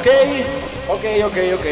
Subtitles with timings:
[0.00, 0.06] Ok,
[0.88, 1.66] ok, ok, ok.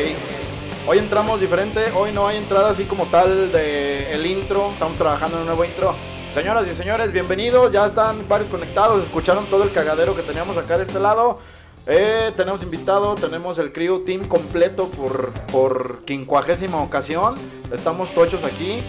[0.86, 5.36] Hoy entramos diferente, hoy no hay entrada así como tal de el intro, estamos trabajando
[5.36, 5.94] en un nuevo intro.
[6.30, 10.76] Señoras y señores, bienvenidos, ya están varios conectados, escucharon todo el cagadero que teníamos acá
[10.76, 11.38] de este lado.
[11.86, 17.34] Eh, tenemos invitado, tenemos el crew team completo por, por quincuagésima ocasión.
[17.72, 18.82] Estamos tochos aquí.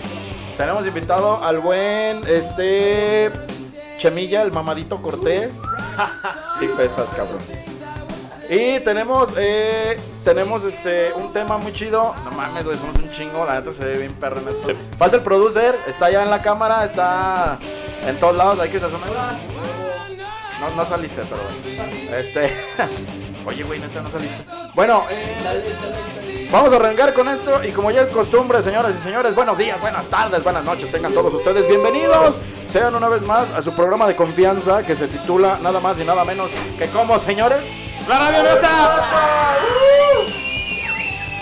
[0.58, 3.32] Tenemos invitado al buen este
[4.00, 5.54] Chemilla, el mamadito Cortés.
[6.60, 7.69] sí pesas, cabrón.
[8.50, 12.16] Y tenemos, eh, tenemos este, un tema muy chido.
[12.26, 13.46] No mames, güey, somos un chingo.
[13.46, 14.72] La neta se ve bien perro en esto.
[14.98, 17.60] Falta el producer, está allá en la cámara, está
[18.08, 18.60] en todos lados.
[18.60, 19.08] Hay que sazonar.
[20.60, 22.18] No, no saliste, pero bueno.
[22.18, 22.52] Este.
[23.46, 24.44] Oye, güey, neta, no saliste.
[24.74, 27.64] Bueno, eh, vamos a arrancar con esto.
[27.64, 30.92] Y como ya es costumbre, señoras y señores, buenos días, buenas tardes, buenas noches.
[30.92, 32.34] Tengan todos ustedes bienvenidos.
[32.68, 36.04] Sean una vez más a su programa de confianza que se titula nada más y
[36.04, 37.89] nada menos que como, señores.
[38.10, 38.44] ¡La Radio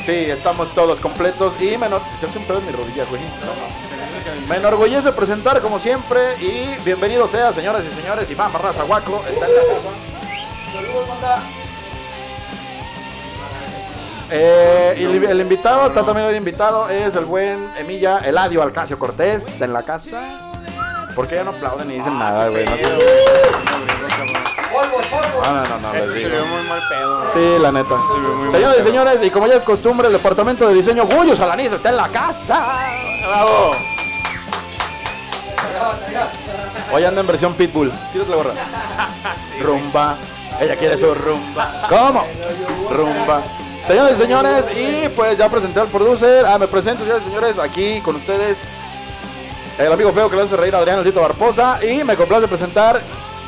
[0.06, 3.22] Sí, estamos todos completos y me, enor- Echaste un pedo en mi rodilla, güey.
[4.48, 9.46] Me enorgullece presentar como siempre y bienvenido sea, señoras y señores, Iván Barraza Guaco está
[9.46, 9.90] en la casa.
[14.30, 19.00] Eh, y el, el invitado, está también hoy invitado, es el buen Emilla Eladio Alcacio
[19.00, 20.22] Cortés, está en la casa.
[21.16, 22.66] ¿Por qué ya no aplauden ni dicen nada, güey?
[22.66, 22.84] No sé.
[24.82, 26.30] No, no, no, no, les Ese se digo.
[26.32, 27.32] ve muy mal pedo.
[27.34, 27.96] Sí, la neta.
[27.96, 31.72] muy Señoras y señores, y como ya es costumbre, el departamento de diseño Gullo Salaniz
[31.72, 32.66] está en la casa.
[33.28, 33.72] ¡Bravo!
[36.94, 37.92] Hoy anda en versión Pitbull.
[38.12, 38.52] Quítate la gorra.
[39.62, 40.16] rumba.
[40.60, 41.88] Ella quiere su rumba.
[41.90, 42.26] ¿Cómo?
[42.92, 43.42] Rumba.
[43.86, 46.46] Señoras y señores, y pues ya presenté al producer.
[46.46, 48.58] Ah, me presento, señores y señores, aquí con ustedes.
[49.78, 51.80] El amigo feo que le hace reír Adrián Tito Barposa.
[51.86, 53.00] Y me complace presentar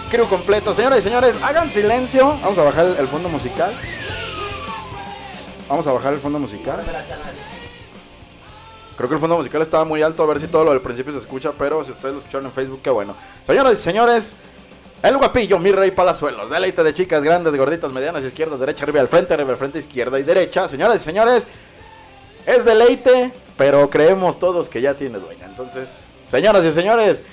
[0.09, 0.73] crew completo.
[0.73, 2.25] Señoras y señores, hagan silencio.
[2.41, 3.71] Vamos a bajar el, fondo musical.
[5.67, 6.81] Vamos a bajar el fondo musical.
[8.97, 11.13] Creo que el fondo musical estaba muy alto, a ver si todo lo del principio
[11.13, 13.16] se escucha, pero si ustedes lo escucharon en Facebook, qué bueno.
[13.45, 14.34] Señoras y señores,
[15.01, 19.07] el guapillo, mi rey Palazuelos, deleite de chicas grandes, gorditas, medianas, izquierdas, derecha, arriba al
[19.07, 20.67] frente, arriba al frente, izquierda y derecha.
[20.67, 21.47] Señoras y señores,
[22.45, 25.45] es deleite, pero creemos todos que ya tiene dueña.
[25.45, 27.23] Entonces, señoras y señores,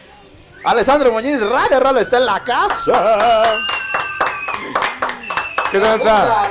[0.67, 3.45] Alessandro Muñiz, Rara Rara está en la casa.
[5.71, 6.43] ¿Qué tranza?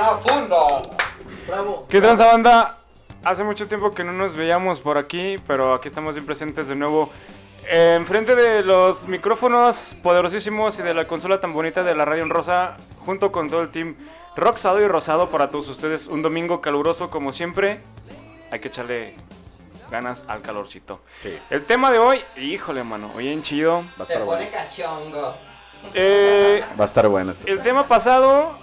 [1.86, 2.78] ¿Qué tranza, banda?
[3.22, 6.76] Hace mucho tiempo que no nos veíamos por aquí, pero aquí estamos bien presentes de
[6.76, 7.10] nuevo.
[7.70, 12.30] Enfrente de los micrófonos poderosísimos y de la consola tan bonita de la Radio en
[12.30, 13.94] Rosa, junto con todo el team
[14.34, 16.06] Roxado y Rosado para todos ustedes.
[16.06, 17.82] Un domingo caluroso como siempre.
[18.50, 19.14] Hay que echarle
[19.90, 21.00] ganas al calorcito.
[21.22, 21.38] Sí.
[21.50, 23.82] El tema de hoy, híjole, mano, bien chido.
[23.98, 24.50] Va a Se estar pone bueno.
[24.52, 25.34] cachongo.
[25.94, 27.46] Eh, Va a estar bueno esto.
[27.46, 28.58] El tema pasado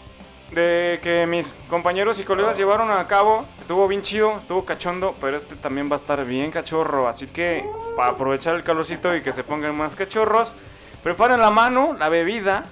[0.52, 5.38] de que mis compañeros y colegas llevaron a cabo estuvo bien chido, estuvo cachondo, pero
[5.38, 7.08] este también va a estar bien cachorro.
[7.08, 10.56] Así que para aprovechar el calorcito y que se pongan más cachorros,
[11.02, 12.64] preparen la mano, la bebida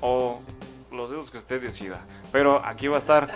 [0.00, 0.40] o
[0.90, 2.00] los dedos que usted decida.
[2.32, 3.28] Pero aquí va a estar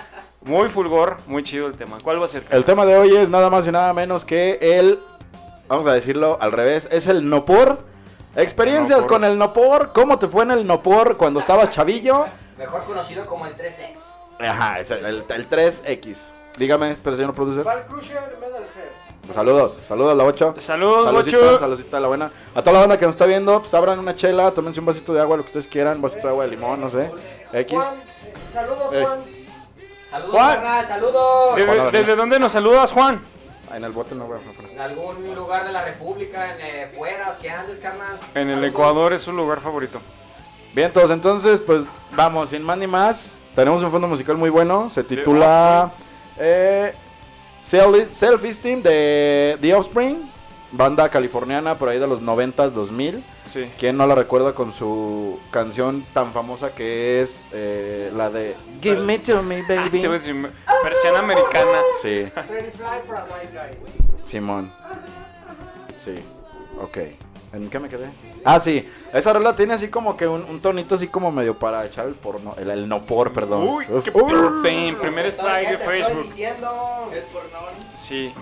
[0.44, 1.98] muy fulgor, muy chido el tema.
[2.02, 2.44] ¿Cuál va a ser?
[2.50, 4.98] El tema de hoy es nada más y nada menos que el,
[5.68, 7.78] vamos a decirlo al revés, es el Nopor.
[8.34, 9.10] Experiencias Nopor.
[9.10, 9.92] con el Nopor.
[9.92, 12.24] ¿Cómo te fue en el Nopor cuando estabas chavillo?
[12.58, 13.98] Mejor conocido como el 3X.
[14.40, 16.16] Ajá, es el, el- el 3X.
[16.58, 17.64] Dígame, pero señor producer.
[19.32, 20.54] Saludos, saludos a la 8.
[20.58, 21.58] Saludos, Saludcita, Bocho.
[21.60, 22.30] saludcita a la buena.
[22.54, 25.14] A toda la banda que nos está viendo, pues abran una chela, tómense un vasito
[25.14, 27.10] de agua, lo que ustedes quieran, un vasito de agua de limón, no sé.
[27.52, 27.78] X.
[28.52, 29.06] Saludos, Eh.
[30.12, 30.22] Juan.
[30.22, 30.54] Saludos, Juan.
[30.56, 31.56] carnal, saludos.
[31.56, 33.20] ¿Desde, Juan desde dónde nos saludas, Juan?
[33.74, 34.38] En el bote no, güey.
[34.72, 38.18] En algún lugar de la República, en eh, fueras, que andes, carnal.
[38.34, 38.62] En el.
[38.64, 40.00] Ecuador es su lugar favorito.
[40.74, 41.84] Bien, todos, entonces, pues
[42.14, 43.36] vamos, sin más ni más.
[43.54, 44.88] Tenemos un fondo musical muy bueno.
[44.90, 45.90] Se titula
[46.38, 46.94] eh,
[47.70, 50.31] Self- Self-Esteem de The Offspring,
[50.72, 53.22] banda californiana por ahí de los 90s, 2000.
[53.46, 53.70] Sí.
[53.78, 59.00] ¿Quién no la recuerda con su canción tan famosa que es eh, la de Give
[59.00, 60.48] Me to Me, Te voy a baby?
[60.84, 61.78] versión americana.
[62.00, 62.26] Sí,
[64.24, 64.72] Simón.
[65.96, 66.14] Sí,
[66.80, 66.98] ok.
[67.52, 68.06] ¿En qué me quedé?
[68.44, 68.88] Ah, sí.
[69.12, 72.14] Esa rola tiene así como que un, un tonito así como medio para echar el
[72.14, 72.54] porno.
[72.58, 73.68] El, el no por, perdón.
[73.68, 76.20] Uy, Uf, qué primer strike de ¿qué te Facebook.
[76.20, 77.10] Estoy diciendo.
[77.12, 77.74] El pornón.
[77.94, 78.32] Sí.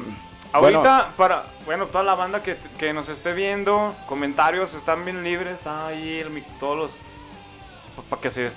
[0.59, 0.79] Bueno.
[0.79, 5.55] Ahorita, para, bueno, toda la banda que, que nos esté viendo, comentarios están bien libres,
[5.55, 6.97] está ahí el, todos los,
[8.09, 8.57] para que se, se,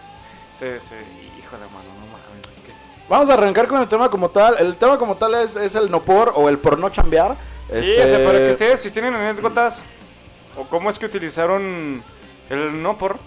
[0.80, 0.96] se,
[1.38, 2.72] híjole, mano, no mames, es que...
[3.08, 4.58] Vamos a arrancar con el tema como tal.
[4.58, 7.36] El tema como tal es, es el no por o el por no chambear.
[7.72, 9.84] Sí, Este, o sea, para que ustedes, si tienen anécdotas,
[10.56, 12.04] o cómo es que utilizaron
[12.50, 13.18] el no por,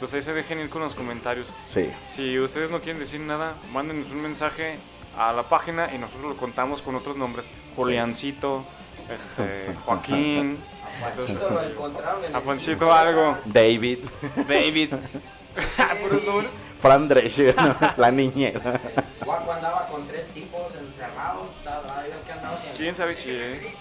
[0.00, 1.52] pues ahí se dejen ir con los comentarios.
[1.66, 1.90] Sí.
[2.06, 4.76] Si ustedes no quieren decir nada, mándenos un mensaje
[5.16, 7.48] a la página y nosotros lo contamos con otros nombres.
[7.74, 8.64] Juliancito,
[9.10, 10.58] este, Joaquín,
[11.14, 13.98] Juanchito lo encontraron en a el Panchito algo, David.
[14.48, 14.94] David.
[16.02, 16.52] Puros nombres.
[16.80, 17.74] Fran Drescher, ¿no?
[17.96, 18.80] la niñera.
[19.24, 21.46] Guaco andaba con tres tipos encerrados.
[22.76, 23.30] ¿Quién sabe si...
[23.30, 23.74] eh?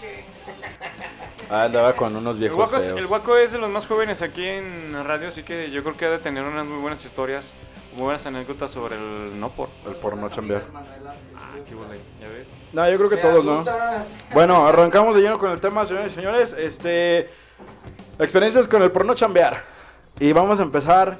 [1.49, 4.21] Ah, andaba con unos El viejos guaco, es, el Guaco es de los más jóvenes
[4.21, 7.53] aquí en radio, así que yo creo que ha de tener unas muy buenas historias,
[7.95, 9.69] muy buenas anécdotas sobre el no por.
[9.88, 10.63] El porno chambear.
[10.74, 10.83] Ah,
[11.68, 12.53] qué huele, ¿ya ves?
[12.74, 13.53] No, yo creo que Me todos, ¿no?
[13.53, 14.13] asustas.
[14.33, 16.53] Bueno, arrancamos de lleno con el tema, señores y señores.
[16.57, 17.30] Este.
[18.19, 19.63] Experiencias con el porno chambear.
[20.19, 21.18] Y vamos a empezar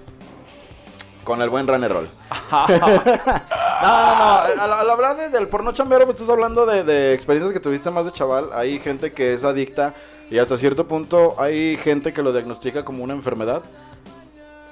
[1.24, 2.10] con el buen run and roll.
[2.51, 4.62] no, no, no.
[4.62, 7.89] Al, al hablar de- del porno chambear, pues estás hablando de, de experiencias que tuviste
[7.89, 8.50] más de chaval.
[8.54, 9.94] Hay gente que es adicta
[10.30, 13.62] y hasta cierto punto hay gente que lo diagnostica como una enfermedad.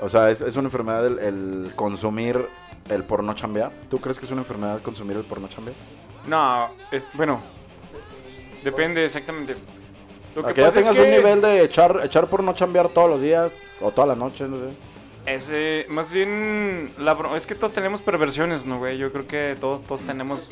[0.03, 2.45] O sea, es, es una enfermedad el, el consumir
[2.89, 3.71] el porno chambear.
[3.89, 5.77] ¿Tú crees que es una enfermedad consumir el porno chambear?
[6.27, 7.39] No, es, bueno,
[8.65, 9.55] depende exactamente.
[10.35, 12.53] Lo Para que ya pasa es tengas que un nivel de echar, echar por no
[12.53, 14.73] chambear todos los días o toda la noche, no sé.
[15.25, 18.97] Ese, más bien, la, es que todos tenemos perversiones, ¿no, güey?
[18.97, 20.49] Yo creo que todos, todos tenemos...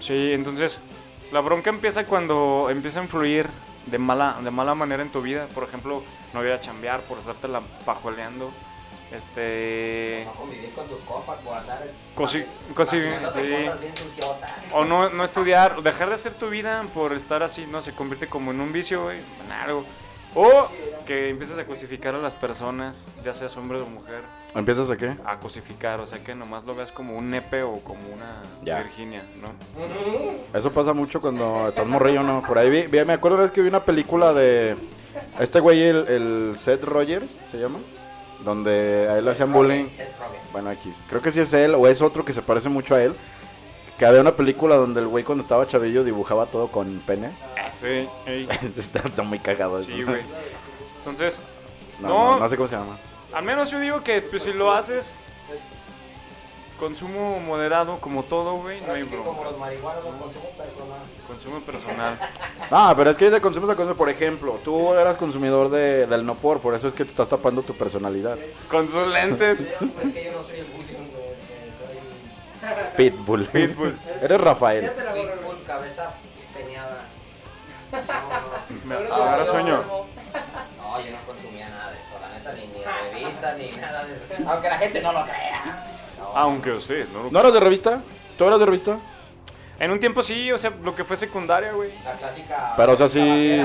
[0.00, 0.80] Sí, entonces,
[1.30, 3.46] la bronca empieza cuando empieza a influir
[3.86, 5.46] de mala, de mala manera en tu vida.
[5.54, 6.02] Por ejemplo,
[6.34, 8.50] no ir a chambear por estarte la pajoleando.
[9.12, 10.22] Este...
[10.26, 11.80] No convivir con tus compas por andar.
[12.16, 12.44] Cosi-
[12.74, 12.90] cosi-
[13.32, 13.40] sí.
[13.46, 13.70] bien.
[14.72, 18.26] O no, no estudiar, dejar de hacer tu vida por estar así, no se convierte
[18.26, 19.84] como en un vicio, güey, en algo.
[20.38, 20.68] O
[21.06, 24.20] que empieces a cosificar a las personas, ya seas hombre o mujer,
[24.54, 25.14] ¿Empiezas a qué?
[25.24, 28.78] a cosificar, o sea que nomás lo veas como un nepe o como una Ya.
[28.82, 29.48] Virginia, ¿no?
[30.58, 32.42] Eso pasa mucho cuando estás morrillo, ¿no?
[32.46, 34.76] Por ahí vi, vi- me acuerdo una vez que vi una película de
[35.40, 37.78] este güey, el, el Seth Rogers, ¿se llama?
[38.44, 39.86] Donde a él le hacían bullying.
[40.52, 40.96] Bueno, X.
[41.08, 43.14] Creo que sí es él o es otro que se parece mucho a él.
[43.98, 47.32] Que había una película donde el güey cuando estaba chavillo dibujaba todo con penes.
[47.72, 49.90] Sí, ey, está, está muy cagado eso.
[49.90, 50.22] sí, güey.
[50.98, 51.42] Entonces,
[52.00, 52.30] No, No.
[52.32, 52.96] no, no sé cómo se llama.
[53.34, 55.24] al menos yo digo que pues, si lo haces
[56.78, 60.98] consumo moderado, como todo, güey, no hay sí como los marihuanos los consumo personal.
[61.26, 62.18] Consumo personal.
[62.70, 66.26] Ah, pero es que de consumo a consumo, por ejemplo, tú eras consumidor de, del
[66.26, 68.36] no por, por eso es que te estás tapando tu personalidad.
[68.68, 69.60] Con sus lentes.
[69.60, 71.26] Es que yo no soy el bullying, güey.
[72.60, 73.44] Soy Pitbull.
[73.46, 73.98] Pitbull.
[74.20, 74.90] Eres Rafael.
[74.90, 76.10] Pitbull, cabeza.
[78.84, 79.82] No, agarra sueño.
[79.82, 84.14] No, yo no consumía nada de eso, la neta, ni, ni revistas, ni nada de
[84.14, 84.24] eso.
[84.50, 85.84] Aunque la gente no lo crea.
[86.18, 87.30] No, Aunque usted, ¿no?
[87.30, 88.00] ¿No eras de revista?
[88.38, 88.96] ¿Tú eras de revista?
[89.78, 91.90] En un tiempo sí, o sea, lo que fue secundaria, güey.
[92.04, 92.74] La clásica.
[92.76, 93.64] Pero, o sea, sí.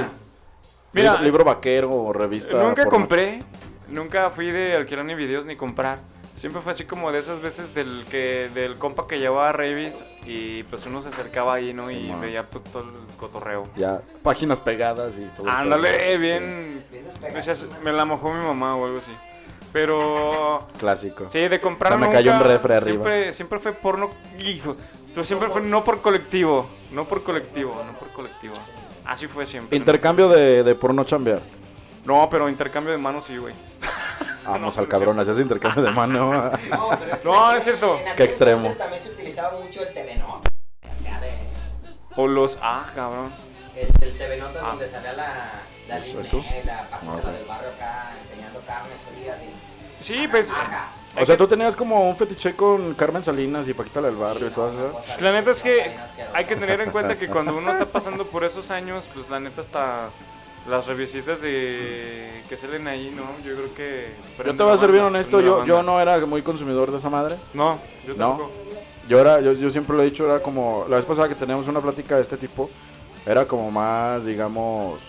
[0.93, 2.57] Mira, Libro, libro vaquero o revista.
[2.57, 3.41] Nunca compré,
[3.87, 5.99] nunca fui de alquilar ni videos ni comprar.
[6.41, 10.63] Siempre fue así como de esas veces del que del compa que llevaba Ravis y
[10.63, 11.87] pues uno se acercaba ahí, ¿no?
[11.87, 12.19] Sí, y man.
[12.19, 13.65] veía pues, todo el cotorreo.
[13.75, 15.47] Ya, páginas pegadas y todo.
[15.47, 16.83] Ándale, bien.
[16.89, 17.35] Bien despegado.
[17.35, 19.11] decías, me la mojó mi mamá o algo así.
[19.71, 21.29] Pero clásico.
[21.29, 22.91] sí, de comprar O sea, me nunca, cayó un refri arriba.
[22.91, 24.09] Siempre, siempre fue porno,
[24.43, 24.75] hijo.
[25.13, 28.55] Pero siempre fue no por colectivo, no por colectivo, no por colectivo.
[29.05, 29.77] Así fue siempre.
[29.77, 31.43] Intercambio de, de porno chambear.
[32.03, 33.53] No, pero intercambio de manos sí, güey.
[34.45, 36.31] Vamos No, al cabrón, hacías intercambio de mano.
[36.69, 37.99] No, pero es que No, es cierto.
[37.99, 38.69] en Qué extremo.
[38.73, 40.49] también se utilizaba mucho el TV Nota.
[42.15, 42.57] O los.
[42.61, 43.31] Ah, cabrón.
[43.75, 44.67] Este, el TV Nota Ah.
[44.69, 45.51] donde salía la.
[45.87, 46.37] La ¿Es Linnea, tú?
[46.65, 47.23] la página Ah, ok.
[47.25, 50.03] del barrio acá, enseñando carnes frías y.
[50.03, 50.53] Sí, pues.
[51.19, 54.49] O sea, tú tenías como un fetiche con Carmen Salinas y Paquita del Barrio y
[54.49, 55.21] Sí, todas no, una esas.
[55.21, 55.93] La neta es que
[56.33, 59.39] hay que tener en cuenta que cuando uno está pasando por esos años, pues la
[59.41, 60.09] neta hasta
[60.69, 63.23] las revisitas de que salen ahí, ¿no?
[63.47, 64.11] Yo creo que...
[64.45, 67.09] Yo te voy a ser bien honesto, yo, yo no era muy consumidor de esa
[67.09, 67.35] madre.
[67.53, 68.27] No, yo No.
[68.29, 68.51] tampoco.
[69.07, 71.67] Yo era, yo, yo siempre lo he dicho, era como, la vez pasada que teníamos
[71.67, 72.69] una plática de este tipo,
[73.25, 74.99] era como más, digamos,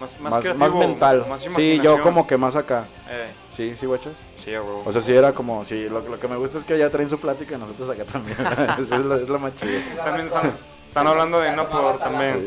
[0.00, 1.26] Más, más, más, mental.
[1.28, 2.84] más sí, yo como que más acá.
[3.08, 4.12] Eh, Sí, sí, guachas.
[4.44, 4.82] sí, huevo.
[4.84, 7.10] O sea, sí era como, sí, lo, lo que me gusta es que allá traen
[7.10, 8.36] su plática y nosotros acá también.
[8.78, 9.80] es, lo, es lo más chido.
[10.04, 10.52] También están,
[10.86, 12.44] están hablando de no por también.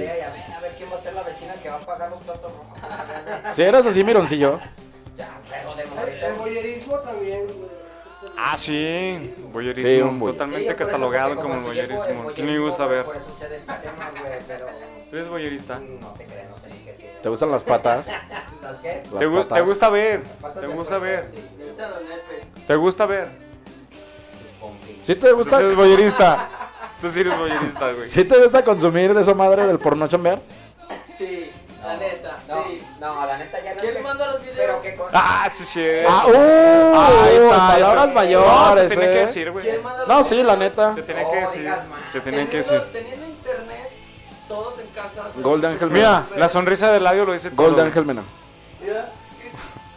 [1.76, 2.80] A pagar los platos rojos.
[3.56, 4.60] Si eras así, mironcillo.
[5.18, 6.26] Ya, juego de El morrito.
[6.40, 7.48] boyerismo también.
[8.38, 12.24] Ah, sí, voyerismo, Sí, un boy- totalmente Sí, catalogado como como estudié voyerismo.
[12.24, 13.04] bo- ¿Quién le gusta ver?
[13.06, 14.66] Por eso este tema, güey, pero
[15.10, 15.80] ¿Tú eres voyerista?
[15.80, 17.22] no te creas, no sé ni qué es.
[17.22, 18.08] ¿Te gustan las patas?
[18.62, 19.04] ¿Las qué?
[19.12, 19.58] Las ¿Te, gu- patas.
[19.58, 20.22] te gusta ver?
[20.60, 21.26] ¿Te gusta ver?
[21.32, 21.44] sí.
[21.58, 22.66] Me gustan los nepes.
[22.68, 23.28] ¿Te gusta ver?
[25.04, 25.60] ¿Sí te Tú gusta?
[25.60, 26.50] eres voyerista.
[27.02, 28.10] Tú sí eres voyerista, güey.
[28.10, 30.40] ¿Sí te gusta consumir de esa madre del porno chambear?
[31.18, 31.52] Sí.
[31.84, 32.84] La neta, No, sí.
[33.00, 34.58] no, la neta ya no ¿Quién manda los videos?
[34.58, 35.08] Pero que con...
[35.14, 35.84] Ah, sí, sí.
[36.08, 38.14] Ah, uh, Ahí está, palabras eso.
[38.14, 38.48] mayores.
[38.48, 38.90] No, se eh.
[39.14, 39.66] que decir, güey.
[39.66, 40.94] ¿Quién manda los No, sí, la neta.
[40.94, 41.66] Se No que decir.
[41.66, 41.80] más.
[42.12, 42.92] Se tenía que Teniendo- decir.
[42.94, 43.90] Teniendo internet,
[44.48, 45.30] todos en casa.
[45.38, 47.58] Gol de Ángel Mira, la sonrisa del labio lo dice todo.
[47.64, 47.88] Gol de güey.
[47.88, 48.24] Ángel Mena.
[48.82, 49.10] Mira,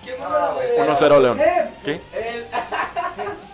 [0.03, 0.67] ¿Quién manda los Ah, güey.
[0.73, 1.01] videos?
[1.01, 1.41] 1-0 León.
[1.85, 2.01] ¿Qué?
[2.15, 2.47] El-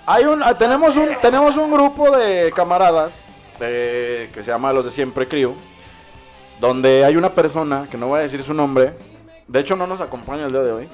[0.07, 3.25] Hay un, ah, tenemos un, tenemos un grupo de camaradas
[3.61, 5.55] eh, que se llama Los de Siempre Crew,
[6.61, 8.93] donde hay una persona que no voy a decir su nombre.
[9.49, 10.89] De hecho, no nos acompaña el día de hoy.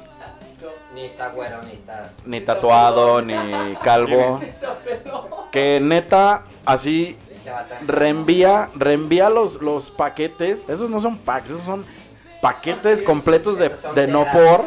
[0.94, 2.10] Ni está güero, ni está...
[2.24, 3.34] Ni tatuado, ni
[3.82, 4.40] calvo.
[5.52, 7.18] Que neta, así
[7.86, 10.68] reenvía, reenvía los, los paquetes.
[10.68, 11.84] Esos no son packs, esos son
[12.40, 14.64] paquetes completos de, de no por.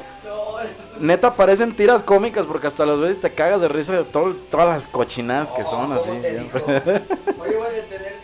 [1.00, 4.68] Neta parecen tiras cómicas porque hasta las veces te cagas de risa de todo- todas
[4.68, 6.12] las cochinadas que Oh, son ¿cómo así.
[6.12, 6.20] Oye,
[6.54, 8.20] güey, de tener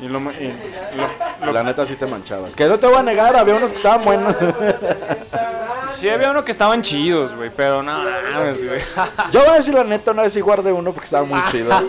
[0.00, 0.52] Y lo, y
[0.96, 2.54] lo- lo- La neta sí te manchabas.
[2.56, 4.34] Que no te voy a negar, había unos que estaban buenos.
[5.94, 8.02] sí había uno que estaban chidos, güey, pero no,
[8.32, 8.80] mames, güey.
[9.32, 11.70] Yo voy a decir la neta, una vez sí guardé uno porque estaba muy chido.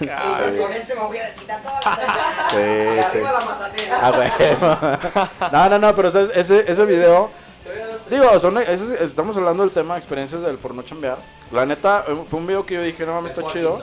[0.00, 3.18] Y dices, con este me voy a desquitar todas las Sí, sí.
[3.22, 4.98] la matatena.
[5.14, 5.50] Ah.
[5.52, 7.30] No, no, no, pero ese, ese, ese video.
[8.10, 11.18] Digo, son, estamos hablando del tema de experiencias del porno chambear.
[11.52, 13.80] La neta, eh, fue un video que yo dije, no mames, está chido.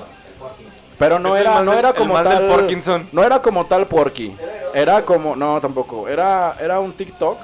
[0.99, 2.47] Pero no Es el era, no era el como tal.
[2.47, 3.07] Parkinson.
[3.11, 4.35] No era como tal Porky.
[4.73, 6.07] Era como, no, tampoco.
[6.07, 7.37] Era, era un TikTok.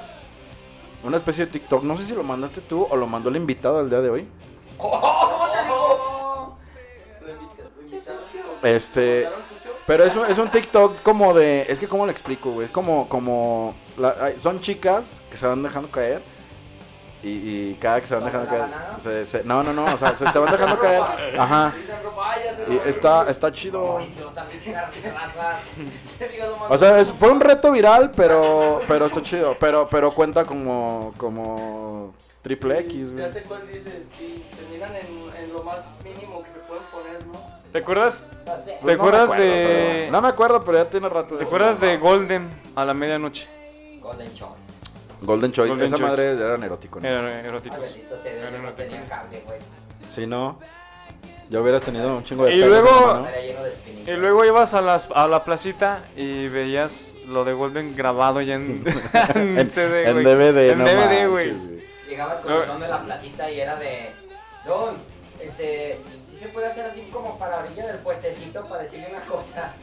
[1.04, 1.84] Una especie de TikTok.
[1.84, 4.28] No sé si lo mandaste tú o lo mandó el invitado del día de hoy.
[4.78, 5.00] ¿Cómo
[5.52, 6.58] te digo?
[8.64, 9.28] Este.
[9.86, 11.66] Pero es un, es un TikTok como de.
[11.68, 12.66] Es que, ¿cómo le explico, güey?
[12.66, 13.08] Es como.
[13.10, 16.22] como la- son chicas que se van dejando caer.
[17.24, 17.30] Y,
[17.72, 19.02] y cada que se van ¿Sobre dejando caer.
[19.02, 19.86] se- se- no, no, no.
[19.94, 21.02] O sea, se, se van dejando caer.
[21.40, 21.74] Ajá.
[22.70, 24.00] Y está, está chido.
[26.70, 29.56] O sea, es- fue un reto viral, pero pero está chido.
[29.60, 33.32] Pero pero cuenta como como triple X, Ya güey.
[33.32, 37.34] sé cuál dices, sí, terminan en, en lo más mínimo que se pueden poner, ¿no?
[37.72, 38.24] ¿Te acuerdas?
[38.46, 41.36] ¿Te Pues no acuerdas acuerdo, de- pero- No me acuerdo, pero ya tiene rato.
[41.36, 43.48] ¿Te acuerdas de Golden a la medianoche?
[44.02, 44.63] Golden Choice.
[45.26, 45.70] Golden Choice?
[45.70, 46.10] Golden Esa Choice.
[46.10, 47.08] madre era erótico, ¿no?
[47.08, 47.80] Era eróticos.
[47.80, 47.86] No
[49.10, 49.60] cable, güey.
[50.12, 50.60] Si no,
[51.50, 53.28] ya hubieras tenido un chingo de Y pelos en luego- la mano.
[53.28, 54.08] Estaría lleno de espinitas.
[54.14, 58.56] Y luego ibas a, las, a la placita y veías lo de Golden grabado ya
[58.56, 58.84] en,
[59.36, 60.26] en en, CD, en güey.
[60.26, 61.54] DVD, En no DVD, manches, güey.
[62.08, 64.10] Llegabas con el don de la placita y era de.
[64.66, 64.94] Don,
[65.40, 66.00] este.
[66.30, 69.74] Si se puede hacer así como para la orilla del puestecito para decirle una cosa.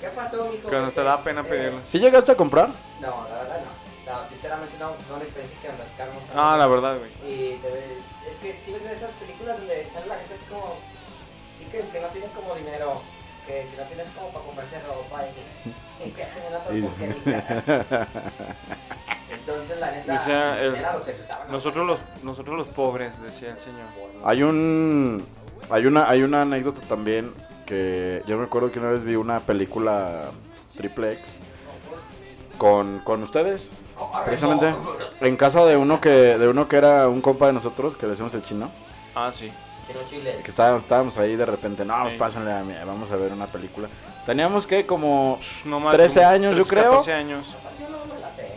[0.00, 0.68] ¿Qué pasó, mijo?
[0.68, 1.80] Que no te Este, da pena eh, pedirlo.
[1.86, 2.68] ¿Sí llegaste a comprar?
[3.00, 3.87] No, la verdad no.
[4.08, 6.14] No, sinceramente no, no la experiencia que me platicaron.
[6.34, 7.10] Ah, la verdad, güey.
[7.30, 10.76] Y es que si ves esas películas donde sale la gente así como.
[11.58, 13.00] Sí, que, que no tienes como dinero.
[13.46, 16.82] Que, que no tienes como para comprarse ropa y, y que hacen en otras Y-
[16.82, 17.44] porquerías.
[19.30, 20.12] Entonces, la neta.
[20.12, 21.44] Decía el- era lo que se usaba.
[21.46, 21.52] ¿no?
[21.52, 23.86] Nosotros los, nosotros los pobres, decía el señor.
[24.24, 25.24] Hay un
[25.70, 27.30] hay una hay una anécdota también
[27.66, 30.22] que yo me acuerdo que una vez vi una película
[30.76, 31.36] triple X
[32.56, 33.68] con, con ustedes
[34.24, 34.74] precisamente
[35.20, 38.10] en casa de uno que de uno que era un compa de nosotros que le
[38.10, 38.70] decimos el chino
[39.14, 39.50] Ah, sí.
[40.42, 42.18] Que estábamos, estábamos ahí de repente no pues Sí.
[42.18, 43.88] pásenle a mi- vamos a ver una película
[44.26, 46.90] teníamos que como No más, 13 como años, yo 13, creo.
[46.90, 47.54] 14 años.
[47.80, 48.52] Yo no me la sé.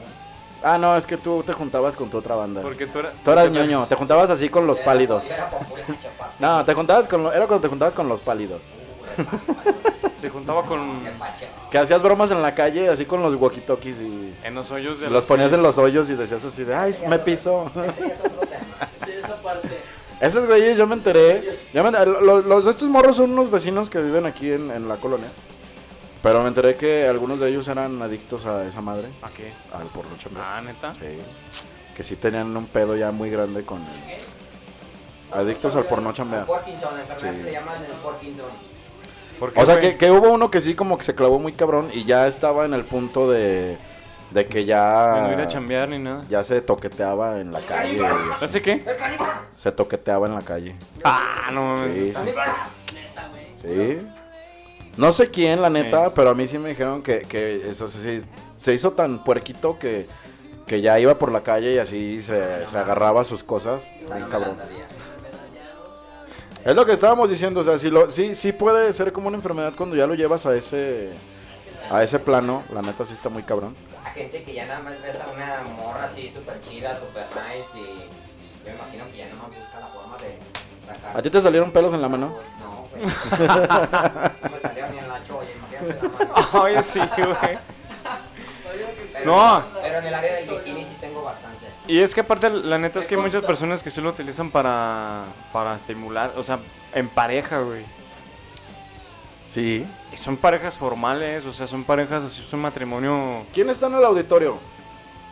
[0.63, 3.31] ah no es que tú te juntabas con tu otra banda Porque tú, era- tú
[3.31, 5.23] eras porque tú ñoño te juntabas así con los pálidos
[6.39, 8.61] no te juntabas con lo- era cuando te juntabas con los pálidos
[10.15, 10.99] Se juntaba con.
[11.71, 15.09] Que hacías bromas en la calle, así con los walkie-talkies y En los hoyos de
[15.09, 17.71] los ponías en los hoyos y decías así de, ay, me pisó.
[17.75, 18.89] Ese ya es otro tema.
[19.05, 19.69] Sí, esa parte.
[20.19, 21.43] Esos güeyes, yo me enteré.
[21.73, 24.97] yo me- los, los- estos morros son unos vecinos que viven aquí en, en la
[24.97, 25.29] colonia.
[26.21, 29.51] Pero me enteré que algunos de ellos eran adictos a esa madre, ¿A qué?
[29.73, 30.45] al porno chambear.
[30.47, 30.93] Ah, neta.
[30.93, 31.17] Sí.
[31.97, 33.79] Que sí tenían un pedo ya muy grande con
[35.31, 36.45] adictos al porno chambear.
[36.45, 37.37] Parkinson, la enfermedad Sí.
[37.39, 38.45] que le llaman el Parkinson.
[39.41, 41.51] ¿Por qué, O sea, que, que hubo uno que sí como que se clavó muy
[41.53, 43.75] cabrón y ya estaba en el punto de,
[44.29, 45.23] de que ya...
[45.27, 46.23] no ir a chambear ni nada.
[46.29, 47.99] Ya se toqueteaba en la calle.
[48.05, 48.45] así.
[48.45, 48.83] ¿Hace qué?
[49.57, 50.75] Se toqueteaba en la calle.
[51.03, 52.15] Ah, no mames.
[52.15, 54.01] Sí, sí.
[54.97, 56.11] No sé quién, la neta, Sí.
[56.15, 58.21] pero a mí sí me dijeron que, que eso se,
[58.59, 60.05] se hizo tan puerquito que,
[60.67, 63.83] que ya iba por la calle y así se, se agarraba sus cosas.
[64.13, 64.55] Bien cabrón.
[66.63, 69.37] Es lo que estábamos diciendo, o sea, si lo, sí, sí puede ser como una
[69.37, 71.09] enfermedad cuando ya lo llevas a ese,
[71.89, 72.63] a ese plano.
[72.71, 73.75] La neta sí está muy cabrón.
[74.03, 77.79] La gente que ya nada más ves a una morra así súper chida, súper nice
[77.79, 77.83] y
[78.63, 80.37] yo me imagino que ya nada más busca la forma de
[80.85, 81.17] sacar.
[81.17, 82.37] ¿A ti te salieron pelos en la mano?
[82.59, 83.05] No, güey.
[84.43, 86.61] no me salió ni en la cholla, imagínate de la mano.
[86.61, 87.57] Oye, sí, güey.
[89.25, 89.63] No.
[89.81, 90.40] Pero en el área del
[91.91, 94.49] Y es que aparte, la neta es que hay muchas personas que sí lo utilizan
[94.49, 96.57] para, para estimular, o sea,
[96.93, 97.83] en pareja, güey.
[99.49, 99.85] Sí.
[100.13, 103.45] Y son parejas formales, o sea, son parejas así, es un matrimonio...
[103.53, 104.57] ¿Quién está en el auditorio?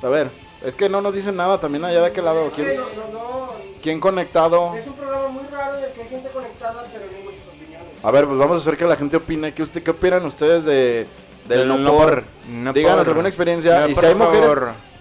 [0.04, 0.30] A ver,
[0.62, 2.51] es que no nos dicen nada también allá de aquel lado.
[2.54, 3.50] ¿Quién, No, no, no.
[3.82, 4.75] quién conectado?
[4.75, 7.48] Es un programa muy raro en el que hay gente conectada, pero no hay muchas
[7.56, 8.04] opiniones.
[8.04, 9.54] A ver, pues vamos a hacer que la gente opine.
[9.54, 11.08] ¿Qué, usted, qué opinan ustedes de,
[11.48, 12.16] del Del no, no por?
[12.16, 13.08] por, no Díganos por.
[13.08, 13.80] alguna experiencia.
[13.80, 14.51] No, y si hay, mujeres,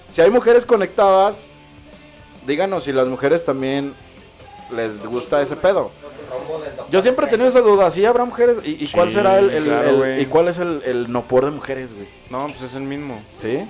[0.09, 1.48] si hay mujeres conectadas,
[2.49, 3.95] díganos si las mujeres también
[4.75, 5.91] les gusta ese pedo.
[6.91, 7.91] Yo siempre he tenido esa duda.
[7.91, 8.59] ¿Sí habrá mujeres?
[8.65, 10.21] ¿Y, y Sí, cuál será el, el- claro, el- güey.
[10.23, 12.09] y cuál es el, el no por de mujeres, güey?
[12.31, 13.21] No, pues es el mismo.
[13.41, 13.65] ¿Sí?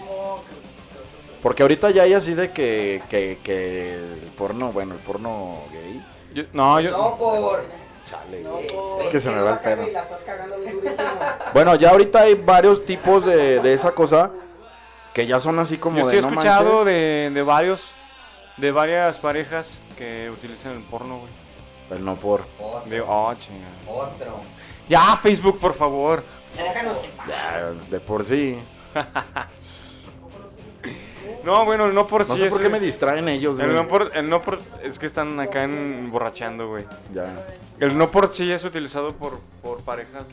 [1.42, 6.02] Porque ahorita ya hay así de que, que, que el porno, bueno, el porno gay.
[6.34, 6.90] Yo- no, yo...
[6.90, 7.64] No por.
[8.08, 8.66] Chale, No güey.
[8.68, 9.02] por.
[9.02, 9.86] Es que se me va el pedo.
[9.86, 11.08] Y la estás cagando bien durísimo.
[11.54, 14.30] Bueno, ya ahorita hay varios tipos de, de esa cosa
[15.14, 17.92] que ya son así como Yo de sí he no escuchado de, de varios,
[18.58, 21.30] de varias parejas que utilizan el porno, güey.
[21.98, 22.42] El no por.
[22.60, 22.90] Otro.
[22.90, 23.66] De, oh, chinga.
[23.86, 24.40] Otro.
[24.88, 26.22] Ya, Facebook, por favor.
[26.56, 27.26] Déjanos en paz.
[27.28, 28.58] Ya, de por sí.
[31.44, 33.58] No, bueno, el no por No sí sé es por qué el- me distraen ellos,
[33.58, 33.76] El güey.
[33.82, 36.84] no por, el no por es que están acá emborrachando, güey.
[37.14, 37.32] Ya.
[37.80, 40.30] El no por sí es utilizado por, por parejas,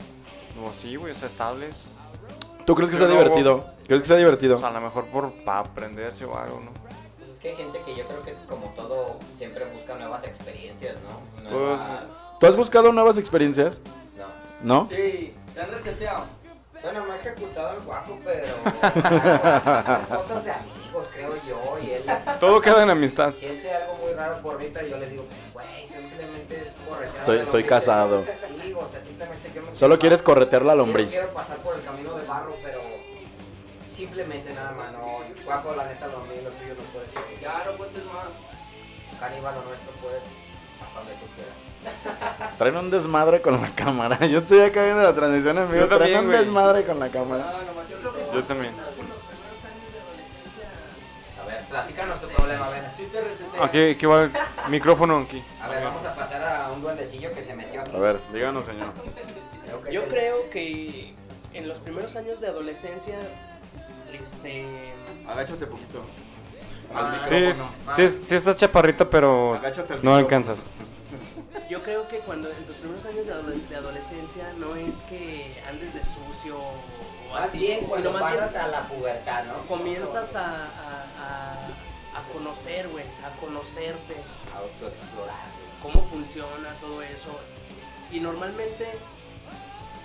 [0.60, 1.86] no así, güey, o sea, estables.
[2.65, 3.65] ¿Tú crees que sea Pero no, divertido?
[3.88, 4.55] ¿Crees que sea divertido?
[4.55, 6.72] O sea, a lo mejor por para aprenderse o algo, ¿no?
[7.46, 11.50] Hay gente que yo creo que, como todo, siempre busca nuevas experiencias, ¿no?
[11.50, 11.82] Pues.
[12.40, 13.78] ¿Tú has buscado nuevas experiencias?
[14.64, 14.82] No.
[14.84, 14.88] ¿No?
[14.90, 16.24] Sí, te han reseteado.
[16.82, 18.48] Bueno, me ha ejecutado el guapo, pero.
[18.48, 21.78] son cosas de amigos, creo yo.
[21.82, 22.04] Y él
[22.40, 23.34] Todo queda en amistad.
[23.40, 27.16] siente algo muy raro por mí, pero yo le digo, güey, simplemente es corretear.
[27.16, 27.70] Estoy- la estoy lombriz".
[27.80, 28.24] casado.
[28.24, 31.12] Sí, o sea, simplemente yo me Solo quieres corretear la yo lombriz.
[31.12, 32.82] quiero pasar por el camino de barro, pero.
[33.96, 35.00] Simplemente nada más, no.
[35.46, 36.74] Guapo, la neta, lo mío, lo tuyo
[39.32, 40.17] Lo nuestro puede.
[40.82, 42.55] Hasta donde tú quieras.
[42.58, 44.25] Traen un desmadre con la cámara.
[44.25, 45.88] Yo estoy acá viendo la transmisión en vivo.
[45.88, 47.43] Traen un desmadre con la cámara.
[47.67, 48.73] Nomás yo creo Yo también.
[51.41, 52.84] A ver, platícanos tu problema, a ver.
[52.95, 53.63] Sí te resetea.
[53.63, 54.32] Aquí, aquí va el
[54.69, 55.43] micrófono aquí.
[55.62, 57.95] A ver, vamos a pasar a un duendecillo que se metió aquí.
[57.95, 58.88] A ver, díganos, señor.
[59.65, 61.13] Creo que Yo el- creo que
[61.54, 63.17] en los primeros años de adolescencia,
[64.13, 64.65] este,
[65.28, 66.02] Agáchate poquito.
[67.28, 67.58] Sí, es-
[67.95, 70.63] sí, sí estás chaparrita, pero Agáchate no alcanzas.
[71.69, 75.62] yo creo que cuando en tus primeros años de, adole- de adolescencia no es que
[75.69, 79.43] andes de sucio o Más así, bien cuando sino más bien pasas a la pubertad,
[79.45, 79.54] ¿no?
[79.67, 80.48] comienzas a, a,
[81.19, 84.15] a- a conocer, güey, a conocerte,
[84.56, 85.36] A autoexplorar.
[85.84, 87.38] cómo funciona todo eso.
[88.12, 88.88] Y normalmente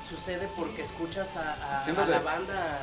[0.08, 2.10] sucede porque escuchas a, a- a Siéntate.
[2.10, 2.78] la banda.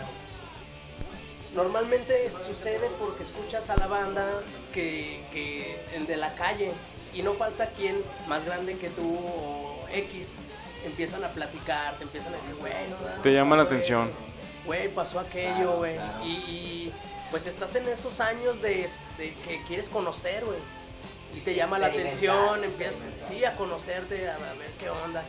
[1.57, 4.23] Normalmente sucede porque escuchas a la banda
[4.71, 6.71] que, que el de la calle
[7.15, 10.27] y no falta quien más grande que tú o X
[10.85, 14.07] empiezan a platicar, te empiezan a decir, güey, no Te llama la atención.
[14.67, 15.95] Güey, pasó aquello, güey.
[16.23, 16.93] Y, y,
[17.31, 20.59] pues estás en esos años de, de que quieres conocer, güey.
[21.35, 25.23] Y te llama la atención, empiezas, sí, a conocerte, a, a ver qué onda.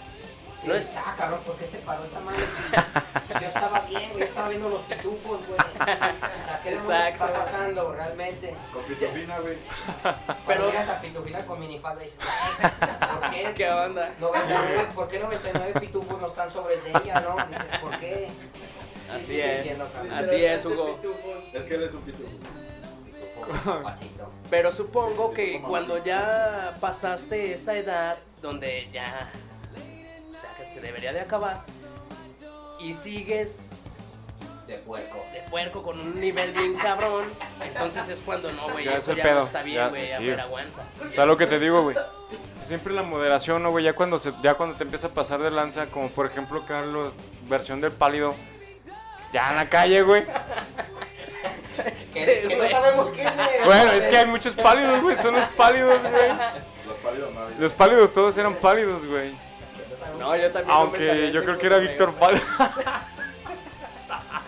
[0.64, 2.40] No es, ah, cabrón, ¿por qué se paró esta madre?
[2.40, 5.58] Si, si yo estaba bien, güey, estaba viendo los pitufos, güey.
[5.80, 7.38] O sea, ¿qué está Exacto.
[7.38, 8.54] pasando realmente?
[8.72, 9.56] Con pitufina, güey.
[10.46, 13.52] Pero llegas a pitufina con minifalda y dices, ¿por qué?
[13.54, 14.10] ¿Qué onda?
[14.20, 17.36] 99, ¿Por qué 99 pitufos no están sobre ella, no?
[17.46, 18.28] Dices, ¿por qué?
[18.28, 19.56] Sí, Así sí, es.
[19.58, 19.88] entiendo.
[20.14, 21.00] Así es, Hugo.
[21.54, 22.28] Es que él es un pitufo.
[24.50, 29.30] Pero supongo que cuando ya pasaste esa edad donde ya
[29.74, 31.58] o sea, que se debería de acabar
[32.80, 33.88] y sigues
[34.68, 35.24] De puerco.
[35.33, 37.24] de puerco con un nivel bien cabrón,
[37.62, 39.88] entonces es cuando no, güey, Ya es eso el ya pedo, no está ya, bien,
[39.88, 40.24] güey, a sí.
[40.26, 40.83] ver, aguanta.
[41.09, 41.96] O sea, lo que te digo, güey.
[42.62, 43.87] Siempre la moderación, ¿no, güey?
[43.87, 47.14] Ya cuando, se, ya cuando te empieza a pasar de lanza, como por ejemplo, Carlos,
[47.48, 48.35] versión del pálido.
[49.33, 50.24] Ya en la calle, güey.
[52.12, 53.64] Que, que no sabemos qué es de...
[53.64, 55.16] Bueno, es que hay muchos pálidos, güey.
[55.16, 56.28] Son los pálidos, güey.
[56.87, 57.54] Los pálidos nadie.
[57.59, 59.33] Los pálidos todos eran pálidos, güey.
[60.18, 62.12] No, yo también no me sabía Aunque yo creo que era Víctor.
[62.14, 62.44] Pálido.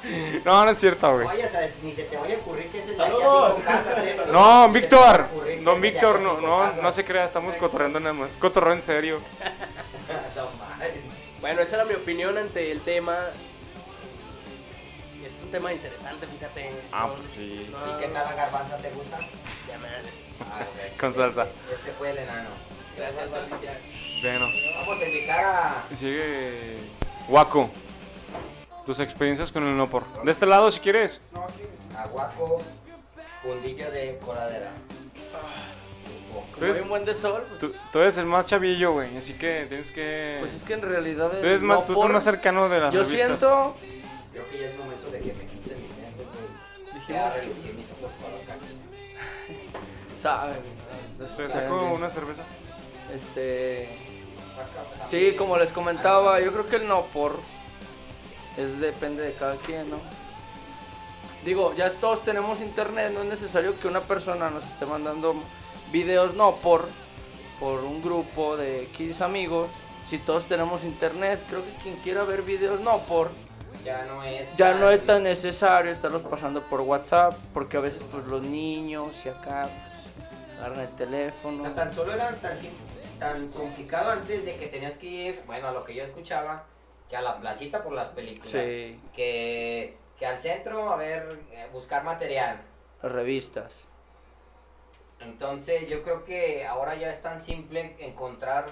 [0.44, 1.26] No, no es cierto, güey.
[1.26, 1.78] Oye, ¿sabes?
[1.82, 3.54] Ni se te vaya a ocurrir que ese es aquí a Saludos.
[3.56, 4.20] cinco casas, ¿eh?
[4.32, 5.26] No, Víctor.
[5.62, 8.32] Don Víctor, no, no, no se crea, estamos cotorreando nada más.
[8.36, 9.20] Cotorreo en serio.
[10.36, 10.90] No mames.
[11.40, 13.16] Bueno, esa era mi opinión ante el tema.
[15.24, 16.70] Es un tema interesante, fíjate.
[16.90, 17.70] Ah, No, pues sí.
[17.70, 18.76] no, ¿Y qué tal la garbanza?
[18.78, 19.18] ¿Te gusta?
[19.68, 20.02] ya madre.
[20.40, 20.98] Ah, ok.
[21.00, 21.46] Con salsa.
[21.72, 22.48] Este fue el enano.
[22.96, 23.78] Gracias, Patricia.
[24.22, 24.48] Bueno.
[24.80, 25.84] Vamos a invitar a...
[25.94, 26.78] Sigue.
[27.28, 27.70] Waco.
[28.86, 30.04] Tus experiencias con el no por.
[30.22, 31.20] De este lado, si quieres.
[31.32, 31.62] No, aquí.
[31.96, 32.62] Aguaco,
[33.42, 34.70] fundillo de coladera.
[36.54, 39.34] Como hay un buen de sol, pues, Tú, tú eres el más chavillo, güey, así
[39.34, 40.36] que tienes que...
[40.40, 43.02] pues es que en realidad tú eres más, no tú más cercano de las Yo
[43.02, 43.40] revistas.
[43.40, 43.74] siento,
[44.32, 46.94] Creo que ya es momento de que me quiten lentes, güey.
[46.94, 47.40] Dijimos que-
[50.22, 50.56] saben,
[51.18, 52.42] ¿Te saco una cerveza?
[53.14, 53.88] Este,
[55.10, 57.36] sí, como les comentaba, yo creo que el no por
[58.56, 59.98] es depende de cada quien, ¿no?
[61.44, 65.34] Digo, ya todos tenemos internet, no es necesario que una persona nos esté mandando
[65.90, 66.86] videos no por
[67.60, 69.68] por un grupo de X amigos.
[70.08, 73.30] Si todos tenemos internet, creo que quien quiera ver videos no por
[73.84, 74.56] Ya no es.
[74.56, 79.12] ya no es tan necesario estarlos pasando por WhatsApp, porque a veces pues los niños
[79.24, 79.68] y acá
[80.02, 81.62] pues, agarran el teléfono.
[81.62, 82.56] Tan, tan solo era tan,
[83.18, 86.64] tan complicado antes de que tenías que ir, bueno, a lo que yo escuchaba,
[87.10, 88.52] que a la placita por las películas.
[88.52, 92.60] Sí, Que, que al centro a ver, eh, buscar material.
[93.02, 93.84] revistas.
[95.18, 98.66] Entonces yo creo que ahora ya es tan simple encontrar,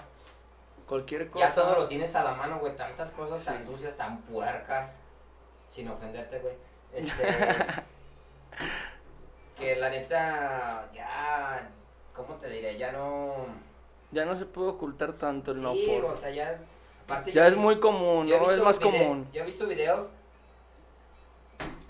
[0.86, 1.88] Cualquier ya todo lo cosa.
[1.88, 4.96] tienes a la mano, güey, tantas cosas tan sucias, tan puercas,
[5.68, 6.54] sin ofenderte, güey.
[6.94, 7.26] Este,
[9.58, 11.68] que la neta, ya,
[12.14, 12.78] ¿cómo te diré?
[12.78, 13.34] Ya no...
[14.12, 16.12] Ya no se puede ocultar tanto el no sí, por.
[16.12, 16.62] o sea, ya es...
[17.08, 18.44] Aparte, Ya es visto- muy común, yo he ¿no?
[18.44, 19.28] Es visto más común.
[19.32, 20.08] Yo he visto videos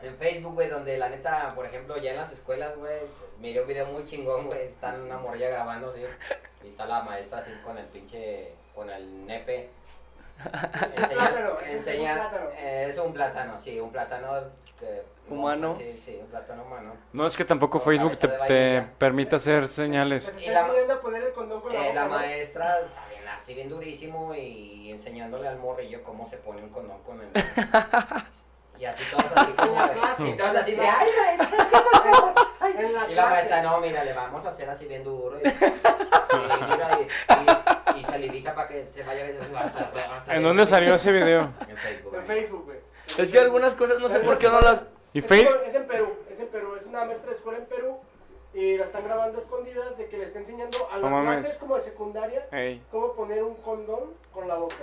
[0.02, 3.00] en Facebook, güey, donde la neta, por ejemplo, ya en las escuelas, güey,
[3.40, 6.00] miré un video muy chingón, güey, está una morrilla grabando, así,
[6.62, 9.70] y está la maestra así con el pinche, con el nepe.
[10.38, 12.50] Plátano, ese es un enseña- plátano.
[12.56, 14.32] eh, es un plátano, sí, un plátano
[14.78, 15.02] que...
[15.28, 15.74] Humano.
[15.76, 16.92] Sí, sí, un plátano humano.
[17.12, 20.24] No es que tampoco Con Facebook te, te permite hacer señales.
[20.26, 22.10] Se Y la- enseñando a poner el condón con la Eh, boca, la ¿no?
[22.10, 22.78] maestra
[23.48, 27.28] así, bien durísimo y enseñándole al morrillo cómo se pone un condón con el...
[28.78, 29.72] Y así todos así como...
[29.74, 30.28] La clase.
[30.28, 30.82] y todos así de...
[30.82, 32.34] ¡Ay, maestra, es que condón!
[32.60, 32.74] Ay".
[32.78, 35.36] En la Y la maestra, no, mira, le vamos a hacer así bien duro.
[35.42, 40.94] Y, y mira, y, y, y salivita para que se vaya a ¿En dónde salió
[40.94, 41.50] ese video?
[41.68, 42.14] En Facebook.
[42.14, 42.78] En Facebook, güey.
[43.16, 44.84] Es que algunas cosas no sé por qué no las.
[45.14, 45.40] ¿Y Es Face?
[45.40, 47.98] en- Es en Perú, es en Perú, es una maestra de escuela en Perú
[48.54, 51.38] y la están grabando a escondidas de que le está enseñando a No las mames.
[51.40, 52.82] clases como de secundaria Ey.
[52.90, 54.76] cómo poner un condón con la boca.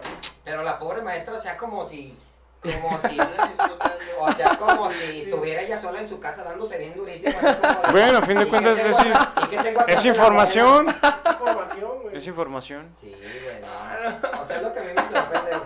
[0.44, 2.18] Pero la pobre maestra, o sea, como si...
[2.62, 3.18] Como si...
[4.20, 7.34] o sea, como si estuviera ella sola en su casa dándose bien durísimo.
[7.40, 10.88] como- Bueno, a fin de ¿Y qué cuentas es, es en la información.
[10.88, 12.18] Información, güey.
[12.18, 12.92] Es información.
[13.00, 13.12] Sí,
[13.44, 14.42] güey, no.
[14.42, 15.58] O sea, es lo que a mí me sorprende.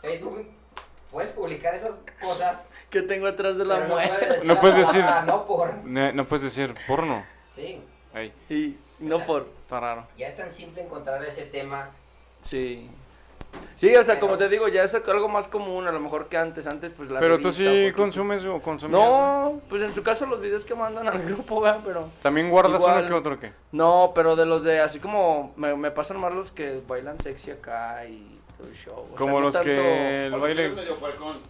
[0.00, 0.46] Facebook,
[1.10, 4.76] puedes publicar esas cosas, que tengo atrás de la pero no puedes decir, No puedes
[4.78, 5.74] decir- "Ah, no por.
[5.84, 7.24] Ne- No puedes decir porno.
[7.50, 7.82] Sí,
[8.48, 9.48] Y no por.
[9.60, 10.06] está raro.
[10.16, 11.90] ya es tan simple encontrar ese tema.
[12.40, 12.90] Sí.
[13.74, 16.36] Sí, o sea, como te digo, ya es algo más común, a lo mejor que
[16.36, 16.66] antes.
[16.66, 19.00] Antes, pues la Pero tú sí consumes o consumías.
[19.00, 22.08] No, pues en su caso los videos que mandan al grupo, vean, pero.
[22.22, 22.98] También guardas Igual.
[23.00, 23.52] uno que otro que.
[23.72, 25.54] No, pero de los de así como.
[25.56, 28.94] Me, me pasan más los que bailan sexy acá y todo el show.
[29.04, 30.72] o sea, Como no los tanto- que el baile.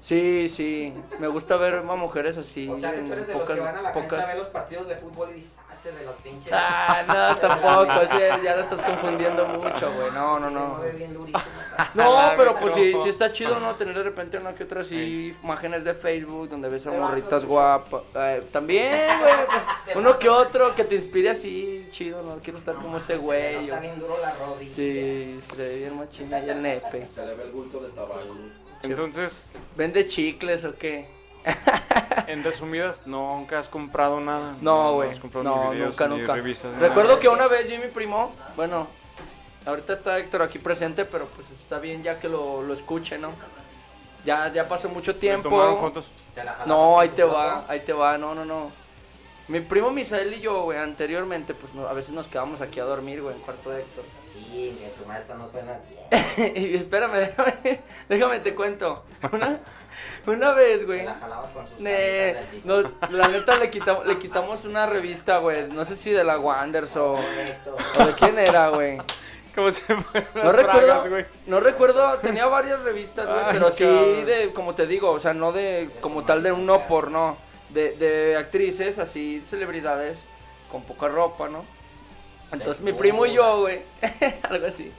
[0.01, 0.93] Sí, sí.
[1.19, 2.69] Me gusta ver a mujeres así.
[2.69, 4.25] O sea, que tú en eres de los pocas, que van a la cancha pocas-
[4.25, 6.53] a ver los partidos de fútbol y dices, hace de los pinches.
[6.53, 10.11] Ah, no, tampoco, sí, ya la estás confundiendo mucho, güey.
[10.11, 10.81] No, no, no.
[11.95, 13.75] No, pero pues sí, sí está chido, ¿no?
[13.77, 18.03] Tener de repente una que otra así, imágenes de Facebook donde ves a morritas guapas.
[18.15, 22.39] Eh, también, güey, pues uno que otro que te inspire así, chido, ¿no?
[22.43, 23.67] Quiero estar como ese güey.
[23.67, 24.75] nota bien duro la rodilla.
[24.75, 27.07] Sí, se le ve bien machina y el nepe.
[27.07, 28.37] Se le ve el bulto de tabaco.
[28.83, 31.18] Entonces, ¿Vende chicles o qué?
[32.27, 34.55] En resumidas, nunca has comprado nada.
[34.61, 35.11] No, güey.
[35.43, 36.35] No, videos, nunca, ni nunca.
[36.35, 37.21] revistas, Recuerdo nada.
[37.21, 38.87] que una vez yo y mi primo, bueno,
[39.67, 43.31] ahorita está Héctor aquí presente, pero pues está bien ya que lo, lo escuche, ¿no?
[44.25, 45.49] Ya, ya pasó mucho ¿Le tiempo.
[45.49, 46.11] tomaron fotos?
[46.35, 47.35] Te la jalabas No, ahí te foto.
[47.35, 48.71] va, ahí te va, no, no, no.
[49.47, 52.85] Mi primo Misael y yo, güey, anteriormente, pues no- a veces nos quedábamos aquí a
[52.85, 54.05] dormir, güey, en cuarto de Héctor.
[54.33, 56.57] Sí, que su maestra no suena bien.
[56.57, 59.05] y espérame, déjame, déjame te cuento.
[59.33, 59.61] Una,
[60.27, 61.05] una vez, güey.
[61.05, 65.69] la jalabas con sus del no, la neta le quitamos, le quitamos una revista, güey.
[65.73, 67.19] No sé si de la Wanders o,
[68.05, 68.99] de quién era, güey.
[69.55, 69.83] ¿Cómo se
[70.35, 71.05] No recuerdo,
[71.47, 74.27] no recuerdo, tenía varias revistas, güey, Ay, pero sí cabrón.
[74.27, 77.37] de, como te digo, o sea, no de, como tal de un no por, no,
[77.71, 80.21] de, de actrices, así, celebridades,
[80.71, 81.65] con poca ropa, ¿no?
[82.53, 83.81] Entonces mi primo y yo, güey,
[84.49, 84.93] algo así.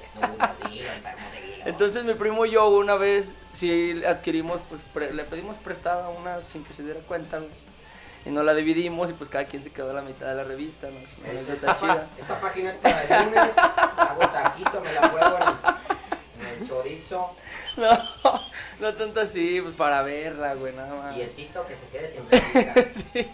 [1.66, 6.40] Entonces mi primo y yo una vez sí adquirimos, pues pre- le pedimos prestada una
[6.52, 7.40] sin que se diera cuenta,
[8.26, 10.88] y nos la dividimos y pues cada quien se quedó la mitad de la revista,
[10.88, 11.00] ¿no?
[11.00, 12.08] Esta, anécdota chida.
[12.20, 13.52] esta página es para el lunes.
[13.58, 17.36] Hago taquito, me la juego en, en el chorizo.
[18.24, 18.42] No,
[18.80, 21.18] No tanto así, pues para verla, güey, nada más.
[21.18, 22.86] Y el Tito que se quede sin réplica.
[22.94, 23.28] Sí,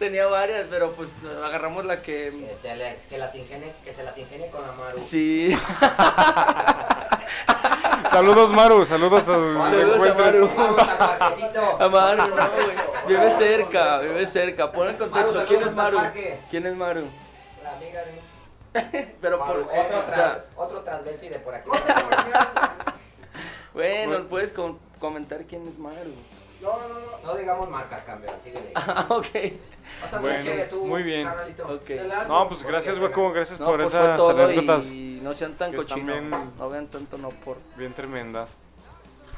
[0.00, 1.08] tenía varias, pero pues
[1.44, 2.30] agarramos la que...
[2.30, 4.98] que, se le- que las ingenie, que se las ingenie con la Maru.
[4.98, 5.56] Sí,
[8.10, 8.84] Saludos, Maru.
[8.86, 10.50] Saludos a donde Saludos a encuentres.
[11.80, 12.76] A Maru, no, güey.
[13.08, 14.70] Vive cerca, vive cerca.
[14.72, 15.98] Pon en contexto, Maru, ¿quién es Maru?
[16.50, 17.08] ¿Quién es Maru?
[17.62, 18.20] La amiga de
[19.20, 19.46] Pero por...
[19.48, 21.70] Maru, eh, otro, o tra- sea, otro transvesti de por aquí.
[23.74, 24.26] Bueno, Bueno.
[24.28, 26.12] puedes com- comentar quién es Maru.
[26.62, 27.26] No, no, no.
[27.32, 28.72] No digamos marcas, campeón, síguele.
[28.74, 29.26] Ah, ok.
[30.00, 31.24] Pásame Bueno, chévere tú, muy bien.
[31.26, 31.68] carnalito.
[31.74, 31.90] Ok.
[31.90, 32.32] El arco.
[32.32, 33.32] No, pues gracias, Waco.
[33.32, 36.22] Gracias No, por pues esas anécdotas y no sean tan cochinos.
[36.58, 37.58] No vean tanto no por...
[37.76, 38.56] bien tremendas.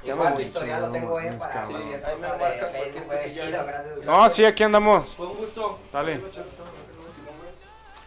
[0.05, 3.41] Igual tu historial lo tengo, eh, para gracias.
[4.05, 5.17] No, sí, aquí andamos.
[5.17, 5.81] Fue un gusto.
[5.93, 6.21] Dale.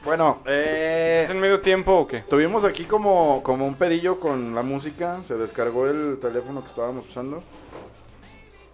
[0.05, 2.19] Bueno, eh, ¿Es en medio tiempo o qué?
[2.21, 5.19] tuvimos aquí como, como un pedillo con la música.
[5.27, 7.43] Se descargó el teléfono que estábamos usando.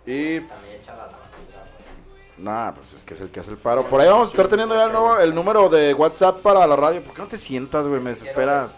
[0.06, 0.40] Y.
[2.38, 3.86] Nah, pues es que es el que hace el paro.
[3.88, 6.76] Por ahí vamos a estar teniendo ya el, nuevo, el número de WhatsApp para la
[6.76, 7.02] radio.
[7.02, 8.02] ¿Por qué no te sientas, güey?
[8.02, 8.76] Me desesperas.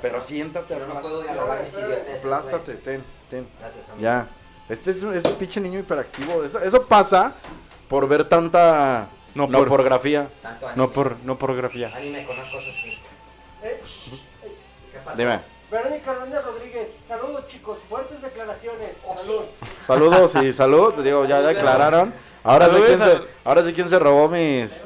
[0.00, 3.46] Pero si siéntate, no, no puedo dialogar mis idioteces, Aplástate, ten, ten.
[3.60, 4.02] Gracias, amigo.
[4.02, 4.26] Ya.
[4.68, 6.42] Este es, un- es un pinche niño hiperactivo.
[6.42, 7.34] Eso, eso pasa
[7.88, 10.28] por ver tanta No no por- pornografía.
[10.42, 10.82] Tanto anime.
[10.82, 11.92] No por, no por grafía.
[11.94, 12.98] Anime con las cosas así.
[13.62, 13.80] Eh,
[14.92, 15.16] ¿Qué pasó?
[15.16, 15.40] Dime.
[15.70, 18.90] Verónica Hernández Rodríguez, saludos chicos, fuertes declaraciones.
[19.06, 19.42] Oh, Salud.
[19.86, 20.94] Saludos y salud.
[21.02, 22.12] Digo, ya declararon.
[22.44, 24.84] Ahora sé, quién se, ahora sé quién se robó mis.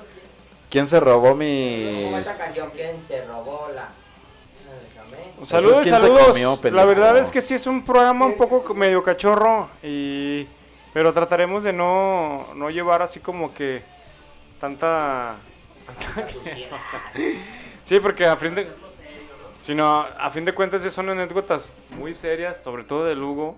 [0.71, 2.29] ¿Quién se robó ¿Cómo mis.
[2.73, 3.89] ¿Quién se robó la...?
[4.95, 5.47] Déjame.
[5.47, 6.29] Saludos, quién se saludos.
[6.29, 10.47] comió, la verdad es que sí es un programa un poco co- medio cachorro y
[10.93, 13.83] pero trataremos de no, no llevar así como que
[14.61, 15.37] tanta
[17.83, 18.69] sí porque a fin de
[19.61, 23.57] sino a fin de cuentas sí son anécdotas muy serias sobre todo de Lugo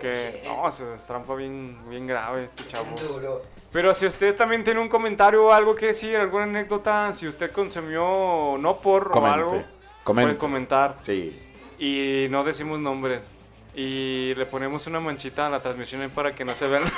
[0.00, 3.42] que no se destrampa bien bien grave este chavo Duro.
[3.72, 7.50] pero si usted también tiene un comentario o algo que decir alguna anécdota si usted
[7.52, 9.62] consumió no por o algo
[10.04, 10.28] Comente.
[10.28, 11.38] puede comentar Sí.
[11.78, 13.30] y no decimos nombres.
[13.74, 16.90] Y le ponemos una manchita a la transmisión ahí para que no se vea el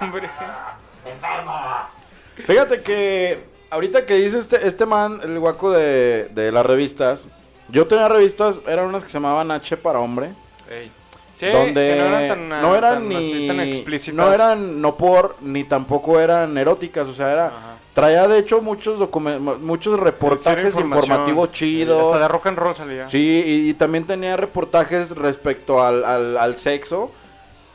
[0.00, 0.30] nombre.
[1.04, 1.99] ¡Enfermos!
[2.46, 3.38] Fíjate que
[3.70, 7.26] ahorita que dice este, este man, el guaco de, de las revistas,
[7.68, 10.30] yo tenía revistas, eran unas que se llamaban H para hombre,
[10.70, 10.90] Ey.
[11.34, 14.14] Sí, donde que no eran tan, no eran tan ni así, tan explícitas.
[14.14, 17.76] no eran no por ni tampoco eran eróticas, o sea, era Ajá.
[17.94, 19.08] traía de hecho muchos
[19.60, 22.20] muchos reportajes informativos Hasta chidos.
[22.20, 23.08] de rock and roll salía.
[23.08, 27.10] Sí, y, y también tenía reportajes respecto al, al, al sexo.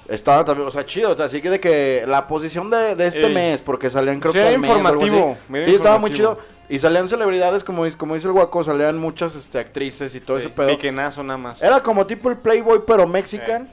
[0.08, 1.16] Estaba también, o sea, chido.
[1.22, 3.34] Así que de que la posición de, de este Ey.
[3.34, 5.06] mes, porque salían creo Sí, que era al mes o algo así.
[5.16, 6.38] informativo, Sí, estaba muy chido.
[6.68, 10.40] Y salían celebridades, como, dice- como dice el guaco, salían muchas este, actrices y todo
[10.40, 10.68] Sí, ese pedo.
[10.70, 11.62] Piquenazo nada más.
[11.62, 13.70] Era como tipo el Playboy, pero mexican.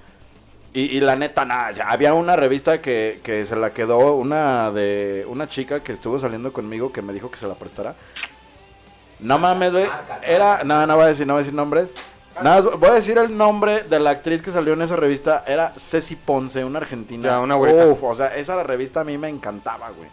[0.75, 5.27] Y, y la neta, nada, había una revista que, que se la quedó una de
[5.29, 7.95] una chica que estuvo saliendo conmigo que me dijo que se la prestara.
[9.21, 9.87] No mames, güey.
[10.27, 11.91] Era, no, no voy a decir, no voy a decir nombres.
[12.41, 15.45] Nada, más voy a decir el nombre de la actriz que salió en esa revista.
[15.47, 17.31] Era Ceci Ponce, una argentina.
[17.31, 17.87] Ya, una güerita.
[17.87, 20.09] Uf, o sea, esa revista a mí me encantaba, güey.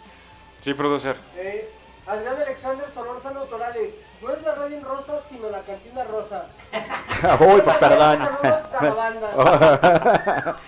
[0.61, 1.15] Sí, producer.
[1.37, 1.71] Eh,
[2.05, 6.47] Adrián Alexander Solórzano Torales, no es la radio en rosa, sino la cantina rosa.
[7.39, 8.19] Uy, pues perdón.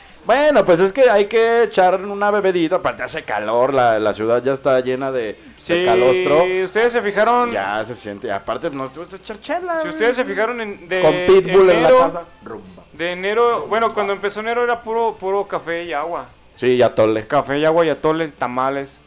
[0.26, 4.42] Bueno, pues es que hay que echar una bebedita, aparte hace calor, la, la ciudad
[4.44, 6.44] ya está llena de, de Sí, calostro.
[6.64, 7.52] ustedes se fijaron.
[7.52, 9.82] Ya se siente, y aparte nos gusta echar chela.
[9.82, 12.22] Si ustedes se fijaron en, de Con Pitbull en la enero, casa.
[12.44, 12.84] Rumba.
[12.94, 16.28] De enero, bueno, cuando empezó enero era puro, puro café y agua.
[16.56, 17.26] Sí, ya tole.
[17.26, 19.00] Café y agua y atole, tamales.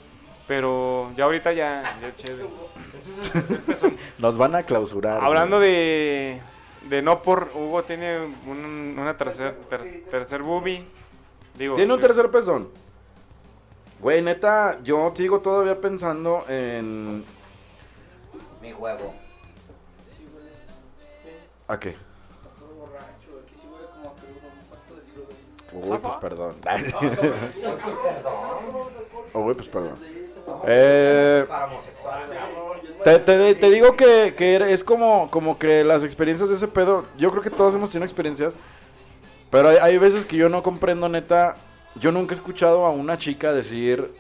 [0.48, 2.48] Pero ya ahorita ya, ya chévere.
[4.18, 5.22] Nos van a clausurar.
[5.22, 5.70] Hablando güey.
[5.70, 6.40] de,
[6.88, 10.85] de no por, Hugo tiene un- una tercer, ter- tercer boobie.
[11.57, 12.69] Digo, Tiene un tercer pezón.
[14.01, 17.25] Güey, neta, yo sigo todavía pensando en...
[18.61, 19.14] Mi huevo.
[21.69, 21.95] ¿A qué?
[25.73, 26.55] Uy, pues perdón.
[29.35, 29.95] Uy, pues perdón.
[30.67, 32.29] Eh, homosexuales.
[33.03, 37.05] Te, te- te digo que, que es como, como que las experiencias de ese pedo,
[37.19, 38.55] yo creo que todos hemos tenido experiencias,
[39.55, 41.55] pero hay, hay veces que yo no comprendo, neta,
[41.95, 44.12] yo nunca he escuchado a una chica decir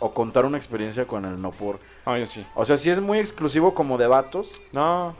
[0.00, 1.78] o contar una experiencia con el no por.
[2.04, 2.44] Ah, yo sí.
[2.56, 5.14] O sea, si es muy exclusivo como de vatos, No.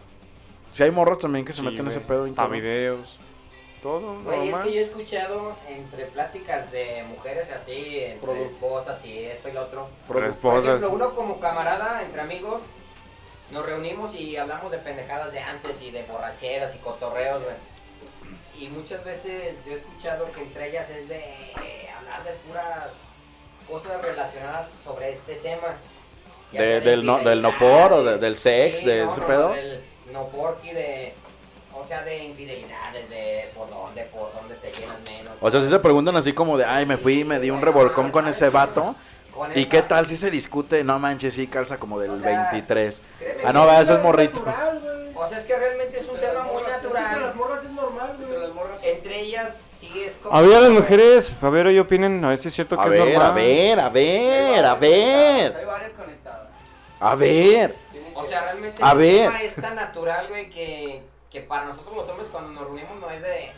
[0.72, 2.24] si hay morros también que se sí, meten en ese pedo.
[2.24, 2.50] Hasta interno.
[2.54, 3.16] videos.
[3.82, 4.20] Todo.
[4.24, 4.62] Güey, es normal.
[4.68, 9.52] que yo he escuchado entre pláticas de mujeres así, entre Produ- esposas y esto y
[9.52, 9.88] lo otro.
[10.08, 10.64] Por esposas.
[10.82, 12.60] ejemplo, uno como camarada, entre amigos,
[13.52, 17.54] nos reunimos y hablamos de pendejadas de antes y de borracheras y cotorreos, güey.
[18.60, 21.24] Y muchas veces yo he escuchado que entre ellas es de
[21.98, 22.92] hablar de puras
[23.66, 25.68] cosas relacionadas sobre este tema.
[26.52, 29.50] De- del no- del no por o de- del sex, de ese pedo.
[29.54, 29.80] Del
[30.12, 31.14] no porqui, de,
[31.74, 35.32] o sea, de infidelidades, de por dónde, por dónde te llenas menos.
[35.40, 37.62] O sea, si se preguntan así como de, ay, me fui y me di un
[37.62, 38.94] revolcón con ese vato.
[39.32, 40.82] Con ¿Y esa- qué tal si se discute?
[40.84, 43.00] No manches, sí, calza como del O sea, 23.
[43.18, 44.40] créeme Ah, no, vea, eso es morrito.
[44.44, 45.12] natural.
[45.14, 47.34] O sea, es que realmente es un tema muy natural.
[47.36, 48.40] morras es normal, güey.
[48.90, 50.36] Entre ellas sí es como...
[50.36, 52.84] A ver, las mujeres, a ver, hoy opinen, a ver si es cierto que A
[52.86, 53.22] es ver, normal.
[53.30, 55.56] a ver, a ver, a ver.
[55.56, 56.48] Hay varias conectadas.
[57.00, 57.76] A ver.
[58.14, 59.24] O que- sea, realmente A el ver.
[59.26, 63.10] tema es tan natural, güey, que, que para nosotros los hombres cuando nos reunimos no
[63.10, 63.50] es de,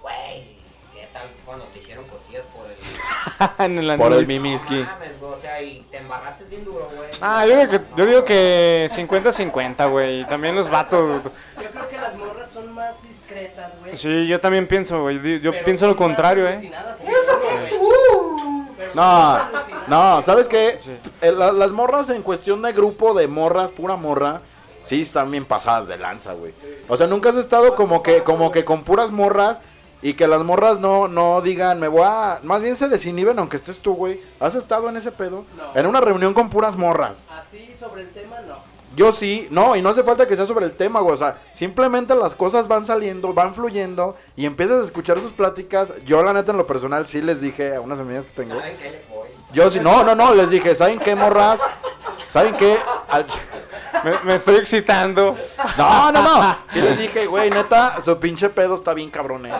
[0.00, 0.56] güey,
[0.94, 2.76] ¿qué tal cuando te hicieron cosquillas por el...
[3.64, 4.76] en el Por el mimiski.
[4.76, 7.10] No mames, güey, o sea, y te embarraste bien duro, güey.
[7.20, 10.20] Ah, yo digo que, yo digo que 50-50, güey.
[10.22, 11.22] y También los vatos.
[11.60, 12.96] Yo creo que las morras son más
[13.80, 13.96] güey.
[13.96, 15.16] Sí, yo también pienso, güey.
[15.40, 16.54] Yo pero pienso lo contrario, eh.
[16.54, 17.70] eso, güey.
[18.76, 19.38] Pero son No,
[19.88, 20.76] no, ¿sabes qué?
[20.78, 20.96] Sí.
[21.20, 24.40] Eh, la- las morras en cuestión de grupo de morras, pura morra,
[24.84, 26.52] sí están bien pasadas de lanza, güey.
[26.88, 29.60] O sea, nunca has estado como que, como que con puras morras
[30.02, 32.38] y que las morras no, no digan, me voy a...
[32.42, 34.20] Más bien se desinhiben aunque estés tú, güey.
[34.38, 35.44] ¿Has estado en ese pedo?
[35.56, 35.78] No.
[35.80, 37.16] En una reunión con puras morras.
[37.30, 38.56] Así sobre el tema, no.
[38.96, 41.14] Yo sí, no, y no hace falta que sea sobre el tema, güey.
[41.14, 45.92] O sea, simplemente las cosas van saliendo, van fluyendo y empiezas a escuchar sus pláticas.
[46.06, 48.58] Yo, la neta, en lo personal, sí les dije a unas amigas que tengo.
[48.58, 49.28] ¿Saben qué voy?
[49.52, 51.60] Yo sí, no, no, no, les dije, ¿saben qué, morras?
[52.26, 52.78] ¿Saben qué?
[53.08, 53.26] Al-
[54.04, 55.36] Me, me estoy excitando.
[55.78, 56.58] No, no, no.
[56.68, 59.52] Sí les dije, güey, neta, su pinche pedo está bien cabrón, eh.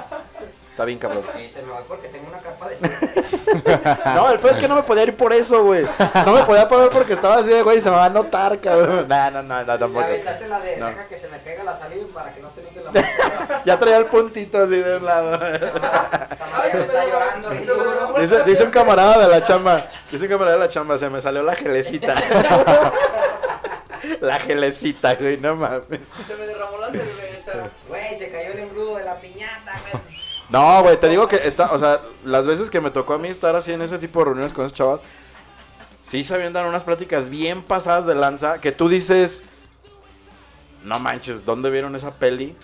[0.76, 1.22] Está bien cabrón.
[1.34, 2.76] Me dice, me voy porque tengo una capa de...
[4.14, 5.86] No, el pedo es que no me podía ir por eso, güey.
[6.26, 9.06] No me podía poder porque estaba así de, güey, se me va a notar, cabrón.
[9.08, 10.04] No, no, no, no, tampoco.
[10.04, 10.88] aventaste la de, No.
[10.88, 13.62] deja que se me caiga la saliva para que no se note la mancha.
[13.64, 15.34] Ya traía el puntito así de un lado.
[15.46, 18.14] Está llorando duro.
[18.20, 21.22] Dice, dice un camarada de la chamba, dice un camarada de la chamba, se me
[21.22, 22.14] salió la gelecita.
[24.20, 26.00] La gelecita, güey, no mames.
[26.28, 27.25] Se me derramó la cerveza.
[30.48, 33.28] No, güey, te digo que está, o sea, las veces que me tocó a mí
[33.28, 35.00] estar así en ese tipo de reuniones con esos chavas,
[36.04, 39.42] sí sabían dar unas pláticas bien pasadas de lanza, que tú dices,
[40.84, 42.54] no manches, ¿dónde vieron esa peli?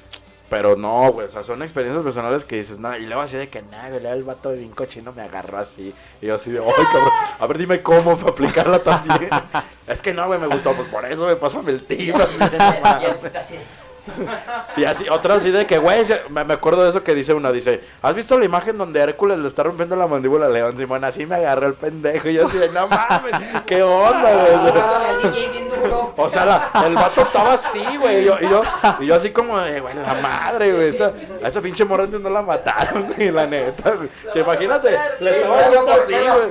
[0.49, 3.49] Pero no, güey, o sea, son experiencias personales que dices, no, y luego así de
[3.49, 5.95] que, nada, güey, el vato de bien cochino me agarró así.
[6.21, 9.31] Y yo así de, ay, cabrón, a ver, dime cómo para aplicarla también.
[9.87, 12.59] es que no, güey, me gustó, pues por eso, me pásame el tip, así de,
[12.59, 13.63] no
[14.77, 17.35] Y así, otra así de que, güey, se- me me acuerdo de eso que dice
[17.35, 20.77] una, dice, ¿has visto la imagen donde Hércules le está rompiendo la mandíbula a León?
[20.79, 23.33] Simón, así me agarró el pendejo y yo así de, no mames,
[23.67, 24.73] ¿qué onda, güey?
[26.17, 28.63] O sea, la- el vato estaba así, güey, y yo, y yo,
[29.01, 31.13] y yo así como de, güey, la madre, güey, esta-
[31.45, 33.95] a esa pinche morra no la mataron, güey, la neta,
[34.35, 36.51] imagínate, le estaba haciendo así, güey.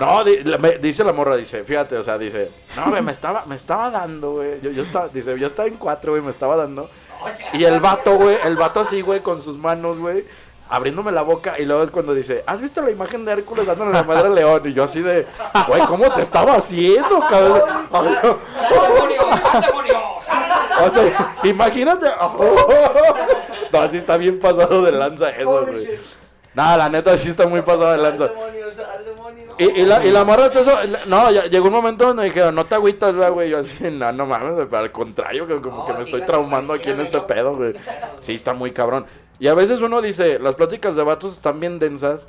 [0.00, 3.12] No, di- la- me- dice la morra, dice, fíjate, o sea, dice, no, güey, me
[3.12, 4.60] estaba, me estaba dando, güey.
[4.60, 6.65] Yo, yo estaba, dice, yo estaba en cuatro, güey, me estaba dando.
[7.52, 10.24] Y el vato, güey, el vato así, güey, con sus manos, güey,
[10.68, 11.58] abriéndome la boca.
[11.58, 14.34] Y luego es cuando dice, ¿has visto la imagen de Hércules dándole la madre al
[14.34, 14.62] león?
[14.64, 15.26] Y yo así de,
[15.68, 17.62] güey, ¿cómo te estaba haciendo, cabrón?
[17.90, 18.38] ¡Sal, sal
[18.94, 19.22] demonio!
[19.42, 20.16] ¡Sal demonio!
[20.84, 22.06] O sea, imagínate.
[23.72, 25.98] No, así está bien pasado de lanza eso, güey.
[26.54, 28.30] No, la neta sí está muy pasado de lanza.
[29.58, 30.72] Y, y la, y la morra, eso,
[31.06, 33.50] no, ya llegó un momento donde dijeron, no te agüitas, güey, güey.
[33.50, 36.74] Yo así, no, no mames, al contrario, que como No, que me sí, estoy traumando
[36.74, 37.74] aquí en este pedo, güey.
[38.20, 39.06] Sí, está muy cabrón.
[39.38, 42.26] Y a veces uno dice, las pláticas de vatos están bien densas.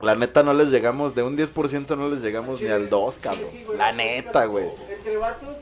[0.00, 3.44] La neta no les llegamos, de un 10% no les llegamos ni al 2, cabrón.
[3.48, 4.66] Sí, sí, güey, La neta, güey.
[4.90, 5.56] Entre vatos,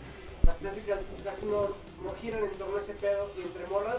[0.46, 1.60] las pláticas casi no,
[2.02, 3.30] no giran en torno a ese pedo.
[3.36, 3.98] Y entre morras,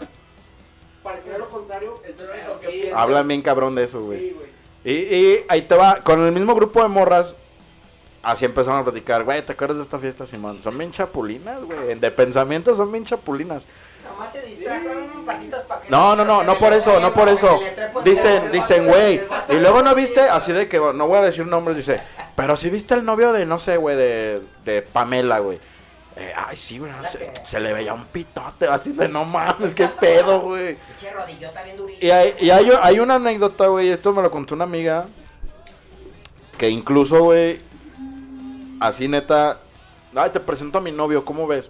[1.04, 2.02] pareciera lo contrario.
[2.04, 2.88] Es de lo pero único que sí.
[2.92, 4.18] Hablan bien cabrón de eso, güey.
[4.18, 4.51] Sí, güey.
[4.84, 7.34] Y, y ahí te va, con el mismo grupo de morras,
[8.22, 10.62] así empezaron a platicar, güey, ¿te acuerdas de esta fiesta, Simón?
[10.62, 13.66] Son bien chapulinas, güey, de pensamiento son bien chapulinas.
[14.04, 15.90] Nomás se distrajeron patitas para que...
[15.90, 17.60] No, no, no, no por eso, no por eso.
[18.04, 21.76] Dicen, dicen, güey, y luego no viste, así de que, no voy a decir nombres,
[21.76, 22.00] dice,
[22.34, 25.60] pero si viste el novio de, no sé, güey, de, de Pamela, güey.
[26.16, 29.88] Eh, ay, sí, güey, se, se le veía un pitote, así de, no mames, qué
[29.88, 30.76] pedo, güey.
[31.86, 31.98] Bien.
[32.00, 35.06] Y hay, y hay, hay una anécdota, güey, esto me lo contó una amiga,
[36.58, 37.56] que incluso, güey,
[38.78, 39.58] así neta,
[40.14, 41.68] ay, te presento a mi novio, ¿cómo ves?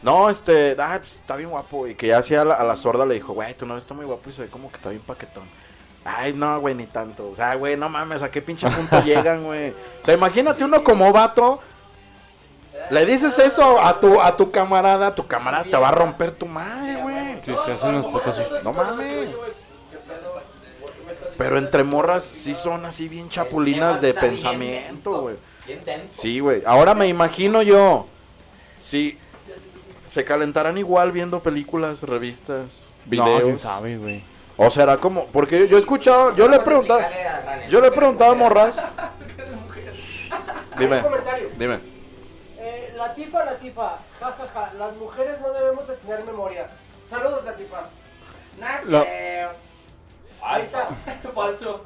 [0.00, 2.74] No, este, ay, pues, está bien guapo, y que ya hacía a la, a la
[2.74, 4.88] sorda le dijo, güey, tu novio está muy guapo y se ve como que está
[4.88, 5.44] bien paquetón.
[6.04, 7.28] Ay, no, güey, ni tanto.
[7.28, 9.70] O sea, güey, no mames, ¿a qué pinche punto llegan, güey?
[9.70, 11.60] O sea, imagínate uno como vato.
[12.90, 16.46] Le dices eso a tu, a tu camarada, tu camarada te va a romper tu
[16.46, 17.40] madre, güey.
[17.44, 18.62] Sí, se hacen unos putazos.
[18.64, 19.28] No mames.
[21.36, 25.36] Pero entre morras sí son así bien chapulinas de pensamiento, güey.
[26.12, 26.62] Sí, güey.
[26.66, 28.06] Ahora me imagino yo.
[28.80, 29.18] Si
[30.06, 33.60] se calentarán igual viendo películas, revistas, No, quién videos.
[33.60, 34.22] sabe, güey.
[34.56, 35.26] o será como.
[35.26, 36.34] Porque yo he escuchado.
[36.34, 37.00] Yo le he preguntado.
[37.68, 38.74] Yo le he preguntado a morras.
[40.78, 41.02] Dime,
[41.58, 41.80] dime.
[42.98, 46.68] Latifa, Latifa, jajaja, las mujeres no debemos de tener memoria.
[47.08, 47.82] Saludos, Latifa.
[48.86, 49.06] Lo-
[50.42, 50.88] Ahí está.
[51.34, 51.82] Falso.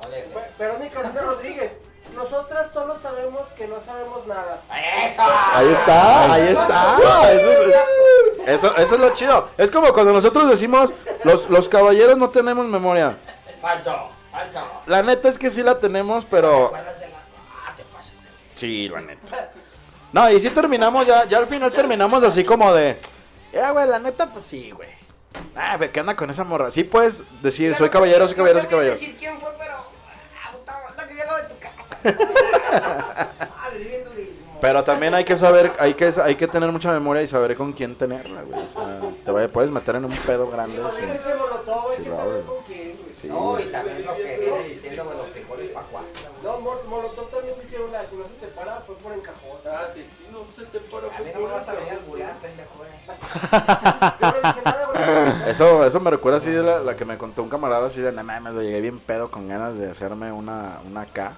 [0.58, 1.72] Verónica Osuna Rodríguez.
[2.16, 4.60] Nosotras solo sabemos que no sabemos nada.
[4.70, 5.22] ¡Eso!
[5.22, 7.32] Ahí está, ahí está.
[7.32, 9.48] Eso es, eso, eso es lo chido.
[9.56, 10.92] Es como cuando nosotros decimos,
[11.24, 13.16] los, los caballeros no tenemos memoria.
[13.62, 14.60] Falso, falso.
[14.86, 16.66] La neta es que sí la tenemos, ¿Te pero...
[16.66, 17.16] acuerdas de la.?
[17.66, 18.28] Ah, te pasas de.
[18.56, 19.50] Sí, la neta.
[20.12, 22.98] No, y sí terminamos ya, ya al final terminamos así como de...
[23.52, 24.88] Era, güey, la neta, pues sí, güey.
[25.56, 26.70] Ah, ¿qué onda con esa morra?
[26.70, 28.94] Sí puedes decir, soy caballero, soy caballero, soy caballero.
[28.94, 29.72] decir quién fue, pero.
[30.38, 33.28] Ah, que llegó de tu casa.
[33.58, 34.58] Ah, le di bien durísimo.
[34.60, 37.72] Pero también hay que saber, hay que, hay que tener mucha memoria y saber con
[37.72, 38.60] quién tenerla, güey.
[38.62, 40.76] O sea, te vaya- puedes meter en un pedo grande.
[40.76, 41.02] Sí.
[41.02, 41.18] hay
[42.04, 43.14] que saber con quién, güey.
[43.20, 46.08] Sí, No, y también lo que viene diciendo de los frijoles pa' cuatro.
[46.42, 47.30] No, Mol- Molotov
[51.08, 52.90] A mí no me vas a venir a alburear, pendejo, güey.
[55.50, 58.12] Eso, eso me recuerda así de la, la que me contó un camarada así de,
[58.12, 61.32] no mames, lo llegué bien pedo con ganas de hacerme una, una K.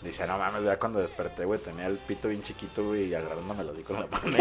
[0.00, 3.64] Dice, no mames, ya cuando desperté, güey, tenía el pito bien chiquito, güey, y agarrándome
[3.64, 4.36] lo di con la mano.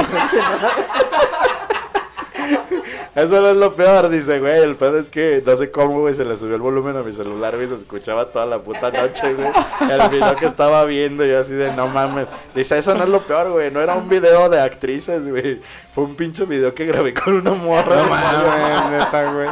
[3.16, 6.14] Eso no es lo peor, dice, güey, el peor es que no sé cómo, güey,
[6.14, 9.34] se le subió el volumen a mi celular, güey, se escuchaba toda la puta noche,
[9.34, 9.50] güey.
[9.90, 12.28] El video que estaba viendo, y yo así de, no mames.
[12.54, 15.62] Dice, eso no es lo peor, güey, no era un video de actrices, güey.
[15.94, 17.96] Fue un pinche video que grabé con una morra.
[17.96, 19.50] No mames, neta, güey.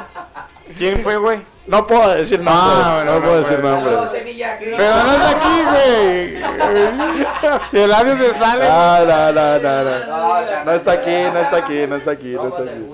[0.77, 1.41] ¿Quién fue, güey?
[1.67, 2.85] No puedo decir nombres.
[2.85, 4.24] Ah, no, bueno, puedo no decir nombres.
[4.77, 6.37] Pero no está aquí, güey.
[7.71, 8.67] Y el audio se sale.
[8.67, 10.63] No, no, no, no, no.
[10.65, 12.85] No, está aquí, no está aquí, no está aquí, no está aquí.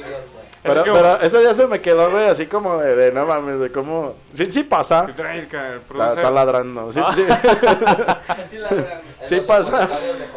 [0.64, 3.60] Pero, Es pero ese día se me quedó, güey, así como de, de no mames,
[3.60, 4.14] de cómo.
[4.32, 5.08] Sí, sí pasa.
[5.08, 6.92] ¿Qué trae el ca- el Está, está ladrando.
[6.92, 7.00] Sí,
[9.22, 9.90] Esos pasa.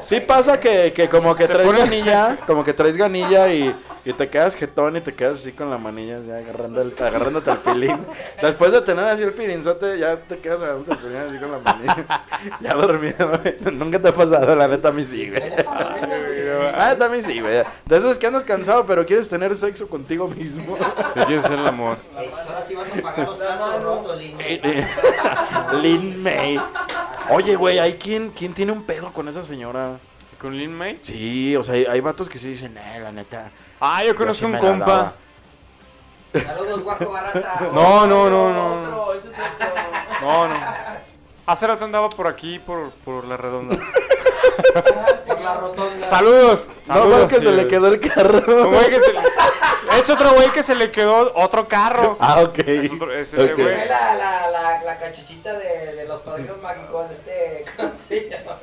[0.02, 3.74] Sí pasa que, que como que traes ganilla, como que traes ganilla y,
[4.04, 7.50] y te quedas jetón y te quedas así con la manilla ya agarrando el, agarrándote
[7.50, 7.98] el pilín.
[8.40, 11.58] Después de tener así el pilinzote, ya te quedas agarrándote el pilín así con la
[11.58, 12.06] manilla.
[12.60, 13.56] Ya dormido, güey.
[13.72, 15.42] Nunca te ha pasado, la neta a mí sí, güey.
[16.76, 17.62] La neta a mí sí, güey.
[17.84, 20.76] De eso es que andas cansado, pero quieres tener sexo contigo mismo.
[21.14, 21.98] ¿Te quieres el amor?
[22.18, 24.36] Ey, Ahora sí vas a pagar los platos rotos, Lin.
[25.82, 26.60] Lin May.
[27.30, 29.98] Oye, güey, ¿hay quién, quién tiene un pedo con esa señora?
[30.44, 30.98] ¿Con Lin May?
[31.02, 33.50] Sí, o sea, hay, hay vatos que sí dicen, eh, la neta.
[33.80, 34.84] Ah, yo yo conozco sí un compa.
[34.84, 35.12] daba".
[36.34, 37.54] Saludos, guapo Barraza.
[37.72, 38.82] No, no, no, no.
[38.82, 39.02] no.
[39.04, 39.68] Otro, ese es otro.
[40.20, 40.54] No, no.
[41.46, 43.74] Hace rato andaba por aquí, por, por la redonda.
[45.26, 45.98] Por la rotonda.
[45.98, 46.68] Saludos.
[46.86, 47.18] No, Saludos.
[47.20, 48.40] fue que se le quedó el carro.
[48.66, 49.20] Un güey que se le-
[49.98, 52.16] Es otro güey que se le quedó otro carro.
[52.20, 52.58] Ah, ok.
[52.58, 53.54] Es otro- ese Ok.
[53.58, 53.88] güey.
[53.88, 57.64] La, la, la, la cachuchita de, de los padrinos mágicos de este.
[57.76, 58.58] ¿Cómo se llama?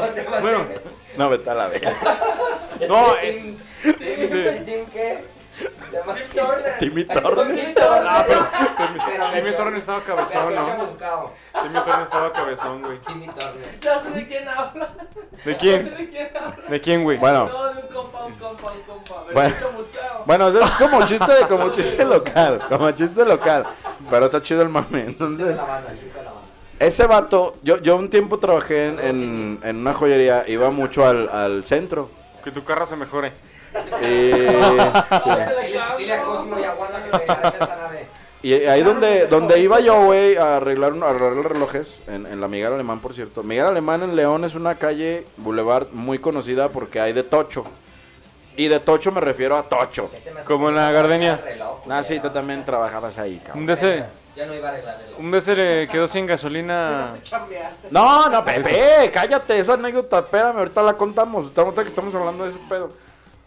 [0.00, 0.58] ¿Cómo se llama Bueno.
[1.18, 1.96] No, vete a la verga.
[2.88, 3.92] No, es- Tim- sí.
[3.98, 5.24] Tim- Tim qué?
[5.58, 6.44] Se llama Tim.
[6.46, 6.78] Turner.
[6.78, 7.74] Timmy Tim Turner.
[7.74, 7.74] Turner.
[8.08, 8.46] Ah, pero
[8.76, 10.62] Pero Timmy Turner estaba cabezón, ¿no?
[11.60, 12.98] Timmy Turner estaba cabezón, güey.
[13.00, 13.80] Timmy Turner.
[13.80, 14.88] Ya sé de quién habla.
[15.44, 15.84] ¿De Ya quién?
[15.88, 16.64] sé de quién habla.
[16.68, 17.18] ¿De quién, güey?
[17.18, 19.24] Bueno, No, de un compa, un compa, un compa.
[20.24, 20.48] Bueno.
[20.48, 22.62] eso es como chiste, de- como chiste local.
[22.68, 23.66] Como chiste local.
[24.08, 24.86] Pero está chido el mame.
[24.86, 26.27] Chiste de Entonces, la banda, chiste de la banda.
[26.78, 30.44] Ese vato, yo, yo un tiempo trabajé en, en, en una joyería.
[30.48, 32.10] Iba mucho al, al centro.
[32.44, 33.32] Que tu carro se mejore.
[34.00, 34.30] Y,
[35.24, 35.30] sí.
[38.40, 42.40] Y ahí donde, donde iba yo, güey, a arreglar, un- a arreglar relojes, en, en
[42.40, 43.42] la Miguel Alemán, por cierto.
[43.42, 47.64] Miguel Alemán en León es una calle, boulevard, muy conocida porque hay de tocho.
[48.56, 50.08] Y de tocho me refiero a tocho.
[50.44, 51.40] Como en la gardenia.
[51.90, 53.76] Ah, sí, tú también trabajabas ahí, cabrón.
[53.76, 54.04] Se,
[54.38, 57.16] Ya no iba a arreglar el un vez se le quedó sin gasolina.
[57.90, 61.46] No, no, Pepe, cállate, esa anécdota, espérame, ahorita la contamos.
[61.46, 62.92] Estamos, ahorita que estamos hablando de ese pedo.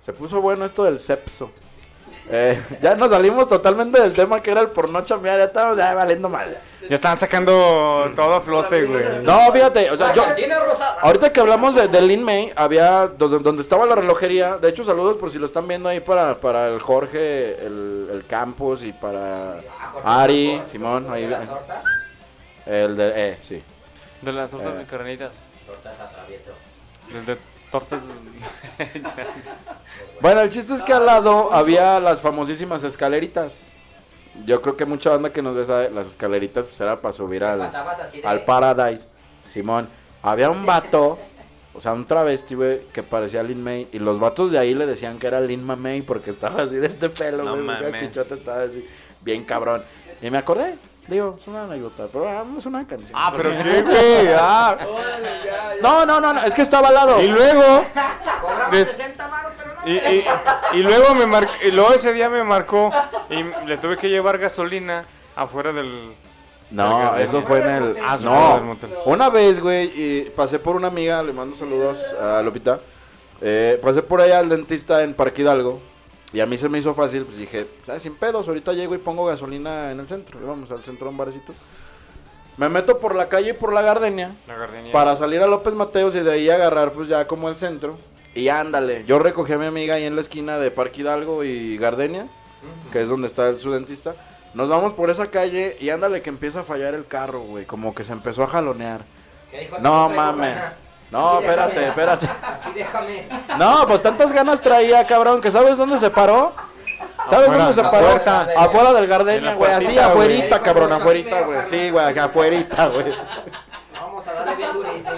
[0.01, 1.49] Se puso bueno esto del sepso.
[2.33, 5.93] Eh, ya nos salimos totalmente del tema que era el porno chambear, ya estamos ya
[5.93, 6.57] valiendo mal.
[6.89, 9.03] Ya están sacando todo a flote, güey.
[9.23, 10.97] No, fíjate, o sea, yo, Tiene rosada.
[11.01, 14.57] Ahorita que hablamos de, de Lin May, había donde, donde estaba la relojería.
[14.57, 18.25] De hecho, saludos por si lo están viendo ahí para, para el Jorge, el, el
[18.25, 19.57] Campos y para
[20.03, 21.07] Ah, Ari, Jorge, Simón.
[21.09, 21.83] Ahí, las tortas.
[22.65, 23.61] el de, eh, sí.
[24.21, 24.77] De las tortas Eh.
[24.79, 25.39] de carnitas.
[25.67, 26.51] Tortas atravieso.
[27.13, 27.39] De, de
[27.71, 28.09] tortas.
[30.21, 33.55] Bueno, el chiste es que al lado había las famosísimas escaleritas.
[34.45, 37.43] yo creo que mucha banda que nos ve sabe, las escaleritas pues era para subir
[37.43, 38.21] al, de...
[38.23, 39.07] al Paradise.
[39.49, 39.89] Simón,
[40.21, 41.17] había un vato,
[41.73, 43.87] o sea, un travesti, güey, que parecía Lin May.
[43.91, 46.85] Y los vatos de ahí le decían que era Lin May porque estaba así de
[46.87, 47.99] este pelo, No güey.
[47.99, 48.85] chichote estaba así,
[49.21, 49.83] bien cabrón.
[50.21, 50.75] Y me acordé,
[51.15, 53.11] digo, es una anécdota, pero vamos una canción.
[53.21, 54.33] Ah, pero qué, güey.
[54.35, 54.77] Ah.
[55.81, 57.21] No, no, no, no, es que estaba al lado.
[57.21, 57.85] Y luego,
[58.41, 59.87] Cobramos Des- 60 baros, pero no.
[59.91, 60.25] y, y,
[60.79, 62.91] y luego me mar- y luego ese día me marcó
[63.29, 65.03] y le tuve que llevar gasolina
[65.35, 66.13] afuera del.
[66.71, 67.97] No, eso fue en el.
[68.05, 68.89] Ah, no, motel.
[69.05, 72.79] una vez, güey, y pasé por una amiga, le mando saludos a Lupita.
[73.41, 75.81] Eh, pasé por allá al dentista en Parque Hidalgo.
[76.33, 78.01] Y a mí se me hizo fácil, pues dije, ¿sabes?
[78.01, 80.39] Sin pedos, ahorita llego y pongo gasolina en el centro.
[80.45, 81.53] Vamos al centro a un barecito.
[82.57, 84.91] Me meto por la calle y por la gardenia La gardenia.
[84.91, 87.97] para salir a López Mateos y de ahí agarrar, pues ya como el centro.
[88.33, 91.77] Y ándale, yo recogí a mi amiga ahí en la esquina de Parque Hidalgo y
[91.77, 92.27] Gardenia,
[92.93, 94.15] que es donde está el, su dentista.
[94.53, 97.65] Nos vamos por esa calle y ándale que empieza a fallar el carro, güey.
[97.65, 99.01] Como que se empezó a jalonear.
[99.49, 99.79] ¿Qué dijo?
[99.79, 100.81] No mames.
[101.11, 101.69] No, Aquí déjame.
[101.71, 102.25] espérate, espérate.
[102.65, 103.27] Aquí déjame.
[103.57, 106.53] No, pues tantas ganas traía, cabrón, que ¿sabes dónde se paró?
[107.29, 108.07] ¿Sabes Afuera, dónde se paró?
[108.07, 108.47] puerta.
[108.57, 109.71] Afuera del En Gardenia, güey.
[109.71, 111.59] Así, afuerita, cabrón, afuerita, güey.
[111.65, 113.13] Sí, güey, afuerita, güey.
[113.93, 115.11] Vamos a darle bien durísimo.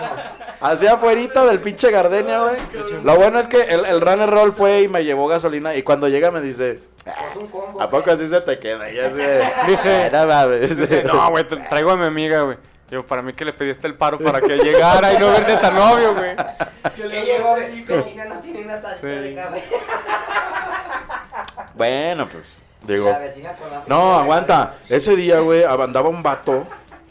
[0.60, 2.56] Así afuerita del pinche Gardenia, güey.
[3.04, 5.76] Lo bueno es que el, el runner roll fue y me llevó gasolina.
[5.76, 7.82] Y cuando llega me dice, Pues un combo.
[7.82, 8.90] ¿a poco así se te queda?
[8.90, 10.78] Y yo así de, Dice- "No mames".
[10.78, 12.58] Dice, no, güey, tra- traigo a mi amiga, güey.
[12.94, 15.76] Digo, para mí que le pediste el paro para que llegara y no verte tan
[15.80, 16.36] obvio, güey.
[16.96, 17.56] Que le ¿Qué llegó?
[17.56, 19.08] ve- Vecina no tiene una tacita Sí.
[19.08, 19.64] de café.
[21.76, 22.44] Bueno, pues,
[22.84, 23.10] digo.
[23.10, 24.76] La vecina con la No, aguanta.
[24.90, 26.66] Ese día, güey, andaba un vato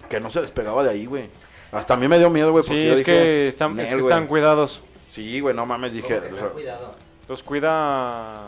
[0.09, 1.29] que no se despegaba de ahí, güey.
[1.73, 2.63] Hasta a mí me dio miedo, güey.
[2.65, 4.13] porque Sí, yo es dije, que están, es "Nel, que güey".
[4.13, 4.83] están cuidados.
[5.09, 6.15] Sí, güey, no mames, dije.
[6.17, 6.95] Como que o ten sea, cuidado.
[7.29, 8.39] Los cuida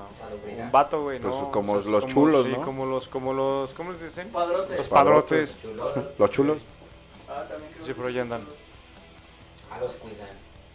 [0.58, 1.50] un vato, güey, Pues ¿no?
[1.50, 2.64] como O sea, los chulos, sí, ¿no?
[2.64, 4.28] como los, como los, ¿cómo les dicen?
[4.28, 4.76] Padrote.
[4.76, 5.58] Los padrotes.
[6.18, 6.58] Los chulos.
[7.34, 8.42] Ah, también creo Sí, que- pero ya andan.
[9.70, 10.28] A los cuidan.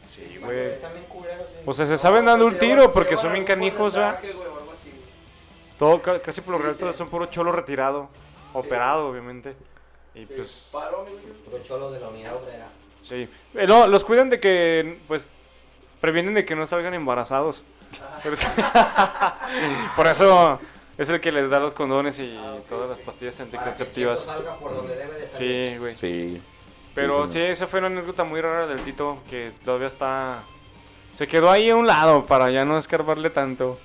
[0.08, 0.40] Sí, Güey.
[0.42, 0.72] güey.
[0.72, 1.46] Están bien culeros.
[1.48, 1.56] sí.
[1.66, 4.16] O sea, se saben dando un tiro porque se son bien canijos, ¿verdad?
[4.20, 4.28] así.
[5.78, 8.10] Todo, ca- casi por lo general todos son puro cholo retirado.
[8.54, 9.56] Operado, obviamente.
[10.16, 10.72] Y Sí, pues.
[11.46, 12.68] Puro cholo de la unidad obrera.
[13.04, 13.30] sí.
[13.54, 15.30] Eh, no, los cuidan de que, pues,
[16.02, 17.64] previenen de que no salgan embarazados.
[18.36, 18.48] Sí-
[19.96, 20.60] por eso
[20.98, 22.38] es el que les da los condones y
[22.68, 24.20] todas las pastillas Para que el anticonceptivas.
[24.22, 25.68] cheto salga por donde debe de salir.
[25.72, 25.96] Sí, güey.
[25.96, 26.42] Sí.
[26.96, 30.40] Pero Sí, sí, esa fue una anécdota muy rara del Tito que todavía está...
[31.12, 33.80] Se quedó ahí a un lado para ya no escarbarle tanto.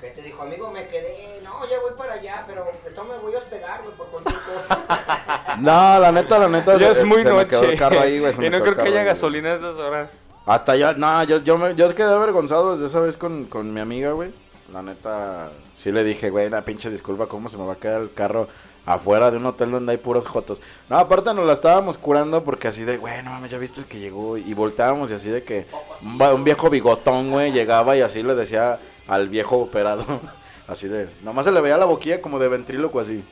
[0.00, 1.40] Que te dijo, amigo, me quedé.
[1.44, 4.38] No, ya voy para allá, pero de todo me voy a hospedar, güey, por cualquier
[4.40, 4.84] cosa.
[5.58, 6.78] No, la neta, la neta.
[6.78, 7.72] Ya se- es muy se me quedó noche.
[7.74, 9.54] el carro ahí, güey, se me y no quedó creo que haya ahí, gasolina a
[9.56, 10.12] esas horas.
[10.46, 13.80] Hasta ya, no, yo, yo, me, yo quedé avergonzado desde esa vez con, con mi
[13.80, 14.30] amiga, güey.
[14.72, 18.00] La neta, sí le dije, güey, una pinche disculpa, ¿cómo se me va a quedar
[18.00, 18.48] el carro
[18.86, 20.62] afuera de un hotel donde hay puros jotos?
[20.88, 23.86] No, aparte nos la estábamos curando porque así de, güey, no mames, ya viste el
[23.86, 24.36] que llegó.
[24.36, 25.66] Y volteábamos y así de que
[26.02, 28.78] un, un viejo bigotón, güey, llegaba y así le decía
[29.08, 30.04] al viejo operado.
[30.68, 33.24] Así de, nomás se le veía la boquilla como de ventríloco así.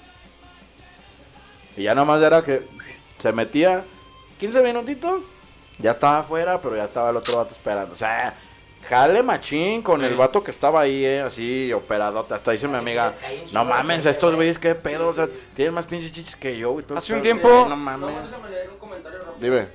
[1.77, 2.67] Y ya nomás era que
[3.21, 3.85] se metía
[4.41, 5.27] 15 minutitos,
[5.79, 7.93] ya estaba afuera, pero ya estaba el otro vato esperando.
[7.93, 8.35] O sea,
[8.89, 12.27] jale machín con el vato que estaba ahí, eh, así operado.
[12.31, 13.15] Hasta dice mi amiga,
[13.53, 16.73] no mames, estos güeyes, qué pedo, o sea, tienen más pinches chichis que yo.
[16.73, 18.15] güey, todo Hace un tiempo- No No, mames.
[18.31, 19.35] rápido.
[19.41, 19.69] Dime.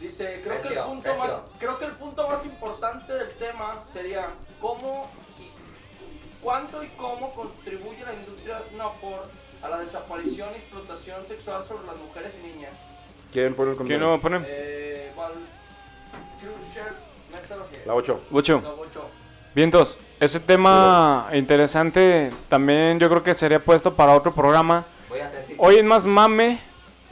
[0.00, 4.26] Dice, creo que, el punto más, creo que el punto más importante del tema sería
[4.60, 5.08] cómo
[5.38, 5.48] y
[6.42, 9.28] cuánto y cómo contribuye la industria no por
[9.62, 12.72] a la desaparición y explotación sexual sobre las mujeres y niñas.
[13.32, 14.10] ¿Quién pone el ¿Quién comentario?
[14.16, 14.44] no pone?
[14.46, 15.32] Eh, Val,
[16.40, 16.92] Crusher,
[17.86, 18.20] La 8.
[18.32, 18.60] Ocho.
[18.62, 19.10] la ocho.
[19.54, 24.84] Vientos, ese tema interesante también yo creo que sería puesto para otro programa.
[25.58, 26.60] Hoy es más mame,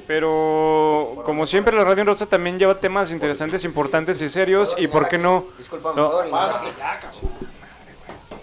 [0.09, 4.75] pero como siempre la Radio Rosa también lleva temas interesantes, importantes y serios.
[4.77, 5.45] ¿Y por qué no?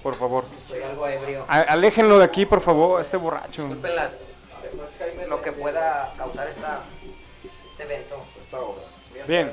[0.01, 0.45] Por favor.
[0.55, 1.43] Estoy algo ebrio.
[1.47, 3.67] Aléjenlo de aquí, por favor, a este borracho.
[3.67, 6.83] Disculpen lo que pueda causar esta,
[7.69, 8.15] este evento.
[8.15, 8.88] Voy a hacer
[9.29, 9.51] Bien.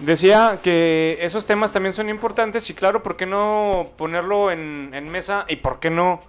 [0.00, 5.08] Decía que esos temas también son importantes y claro, ¿por qué no ponerlo en, en
[5.08, 5.46] mesa?
[5.48, 6.20] ¿Y por qué no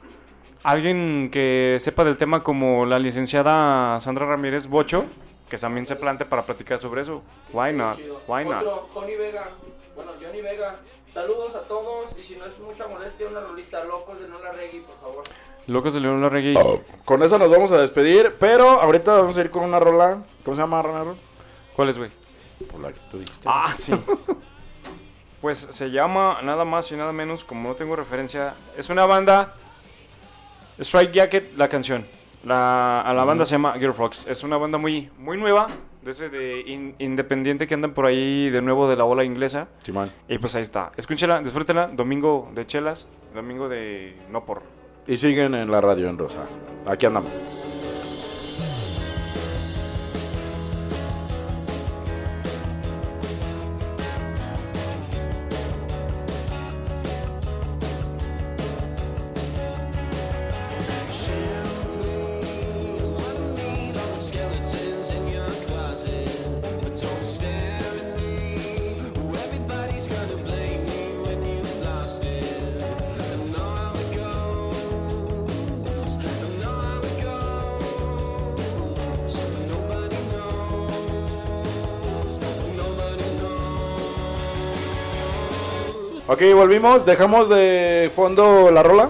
[0.64, 5.04] alguien que sepa del tema como la licenciada Sandra Ramírez Bocho,
[5.50, 7.22] que también se plante para platicar sobre eso?
[7.52, 8.00] Why not?
[8.28, 8.62] Why not?
[8.62, 9.50] Otro, Johnny Vega.
[9.94, 10.78] Bueno, Johnny Vega.
[11.14, 14.54] Saludos a todos y si no es mucha molestia, una rolita locos de No La
[14.54, 15.24] Reggae, por favor.
[15.68, 16.58] Locos de León Larregui.
[17.04, 20.18] Con eso nos vamos a despedir, pero ahorita vamos a ir con una rola.
[20.46, 21.18] ¿Cómo se llama, Ronaldo?
[21.76, 22.27] ¿Cuál es, güey?
[22.72, 23.48] Por la que tú dijiste.
[23.50, 23.94] Ah, sí.
[25.40, 29.54] Pues se llama nada más y nada menos, como no tengo referencia, es una banda
[30.80, 32.06] Strike Jacket, la canción.
[32.44, 34.26] La, a la banda se llama Gear Fox.
[34.28, 35.68] Es una banda muy, muy nueva,
[36.04, 39.68] de ese de in- independiente que andan por ahí de nuevo de la ola inglesa.
[39.84, 40.12] Simón.
[40.28, 40.92] Y pues ahí está.
[40.98, 41.86] Escúchela, disfrútela.
[41.88, 44.64] Domingo de chelas, domingo de no por.
[45.06, 46.46] Y siguen en la radio en Rosa.
[46.88, 47.32] Aquí andamos.
[86.58, 87.06] Volvimos.
[87.06, 89.10] Dejamos de fondo la rola.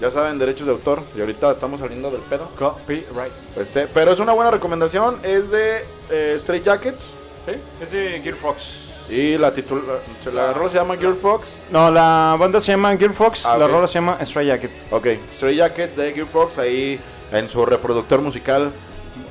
[0.00, 1.02] Ya saben, derechos de autor.
[1.16, 2.48] Y ahorita estamos saliendo del pedo.
[2.58, 3.32] Copyright.
[3.56, 5.18] Este, pero es una buena recomendación.
[5.22, 7.10] Es de eh, Stray Jackets.
[7.46, 7.52] ¿Sí?
[7.82, 8.84] Es de Gear Fox.
[9.10, 9.82] Y la, titul
[10.26, 11.48] la, la rola se llama Girl Fox.
[11.70, 14.92] No, la banda se llama Gear Fox, Ah, la rola se llama Stray Jackets.
[14.92, 15.06] Ok,
[15.36, 16.58] Stray Jackets de Girl Fox.
[16.58, 17.00] Ahí
[17.32, 18.70] en su reproductor musical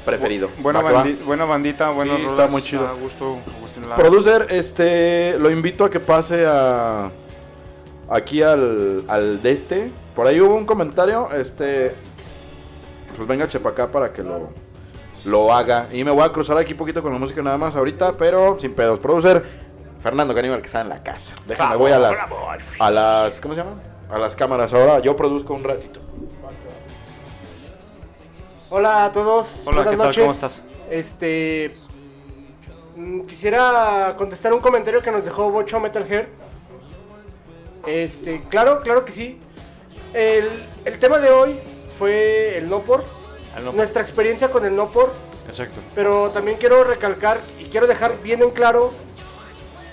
[0.03, 0.49] preferido.
[0.59, 2.87] Buena, bandi- buena bandita, buenos Sí, está muy chido.
[2.87, 7.11] a gusto, a gusto en la- Producer, este, lo invito a que pase a
[8.09, 9.91] aquí al, al de este.
[10.15, 11.93] Por ahí hubo un comentario, este,
[13.15, 14.49] pues venga chepa acá para que lo,
[15.25, 15.87] lo haga.
[15.91, 18.73] Y me voy a cruzar aquí poquito con la música nada más ahorita, pero sin
[18.73, 18.99] pedos.
[18.99, 19.43] Producer,
[20.01, 21.35] Fernando Caníbal que está en la casa.
[21.45, 22.17] Déjame, voy a las,
[22.79, 23.81] a las, ¿cómo se llama?
[24.09, 24.99] A las cámaras ahora.
[24.99, 25.99] Yo produzco un ratito.
[28.69, 29.61] Hola a todos.
[29.65, 30.07] Hola, buenas ¿qué tal?
[30.07, 30.23] noches.
[30.23, 30.63] ¿Cómo estás?
[30.89, 31.73] Este.
[32.95, 36.25] mm, Quisiera contestar un comentario que nos dejó Bocho Metalhead.
[37.87, 39.39] Este, claro, claro que sí.
[40.13, 40.47] El,
[40.85, 41.55] el tema de hoy
[41.97, 43.03] fue el no por.
[43.63, 45.13] No- Nuestra experiencia con el no por.
[45.47, 45.77] Exacto.
[45.95, 48.91] Pero también quiero recalcar y quiero dejar bien en claro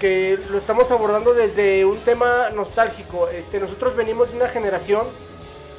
[0.01, 3.29] que lo estamos abordando desde un tema nostálgico.
[3.29, 5.07] Este, nosotros venimos de una generación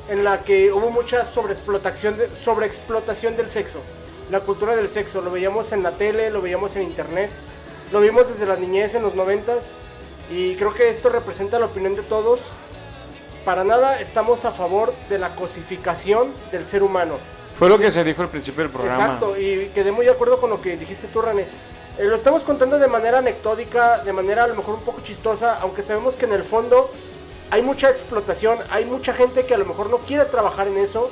[0.09, 3.79] en la que hubo mucha sobreexplotación, de- sobreexplotación del sexo.
[4.31, 7.29] La cultura del sexo, lo veíamos en la tele, lo veíamos en internet,
[7.91, 9.57] lo vimos desde la niñez en los noventas
[10.29, 12.39] y creo que esto representa la opinión de todos.
[13.43, 17.15] Para nada estamos a favor de la cosificación del ser humano.
[17.59, 19.03] Fue lo que se dijo al principio del programa.
[19.03, 21.45] Exacto, y quedé muy de acuerdo con lo que dijiste tú, René.
[21.97, 25.59] Eh, lo estamos contando de manera anecdótica, de manera a lo mejor un poco chistosa,
[25.61, 26.89] aunque sabemos que en el fondo
[27.51, 31.09] hay mucha explotación, hay mucha gente que a lo mejor no quiere trabajar en eso,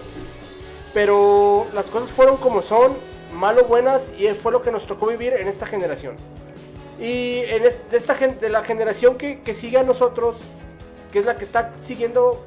[0.94, 2.98] pero las cosas fueron como son,
[3.34, 6.16] malo buenas, y fue lo que nos tocó vivir en esta generación.
[7.04, 10.40] Y en esta gen- de la generación que, que sigue a nosotros,
[11.12, 12.44] que es la que está siguiendo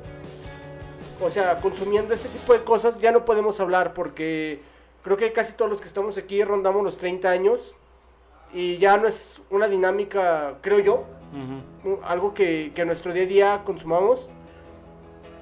[1.23, 4.61] o sea, consumiendo ese tipo de cosas, ya no podemos hablar porque
[5.03, 7.75] creo que casi todos los que estamos aquí rondamos los 30 años
[8.53, 11.05] y ya no es una dinámica, creo yo,
[12.05, 14.29] algo que, que nuestro día a día consumamos.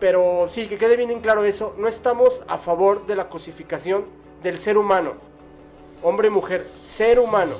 [0.00, 4.04] Pero sí, que quede bien en claro eso, no estamos a favor de la cosificación
[4.42, 5.12] del ser humano,
[6.02, 7.54] hombre, mujer, ser humano.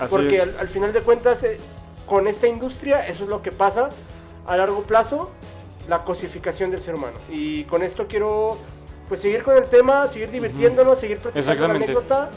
[0.00, 0.42] Así porque es.
[0.42, 1.58] al, al final de cuentas, eh,
[2.06, 3.88] con esta industria, eso es lo que pasa
[4.46, 5.30] a largo plazo,
[5.88, 7.16] la cosificación del ser humano.
[7.30, 8.58] Y con esto quiero
[9.08, 12.30] pues seguir con el tema, seguir divirtiéndonos, seguir platicando la anécdota.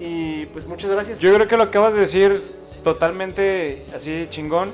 [0.00, 1.20] Y pues muchas gracias.
[1.20, 2.42] Yo creo que lo acabas de decir
[2.82, 4.70] totalmente así chingón.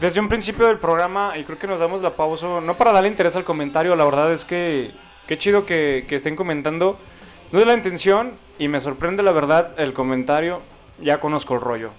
[0.00, 3.08] Desde un principio del programa, y creo que nos damos la pausa, no para darle
[3.08, 4.92] interés al comentario, la verdad es que
[5.26, 6.96] qué chido que, que estén comentando.
[7.52, 10.60] No es la intención, y me sorprende la verdad el comentario,
[11.02, 11.90] ya conozco el rollo.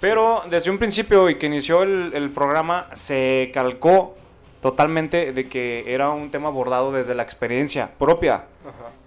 [0.00, 4.16] Pero desde un principio y que inició el, el programa, se calcó
[4.60, 8.44] totalmente de que era un tema abordado desde la experiencia propia.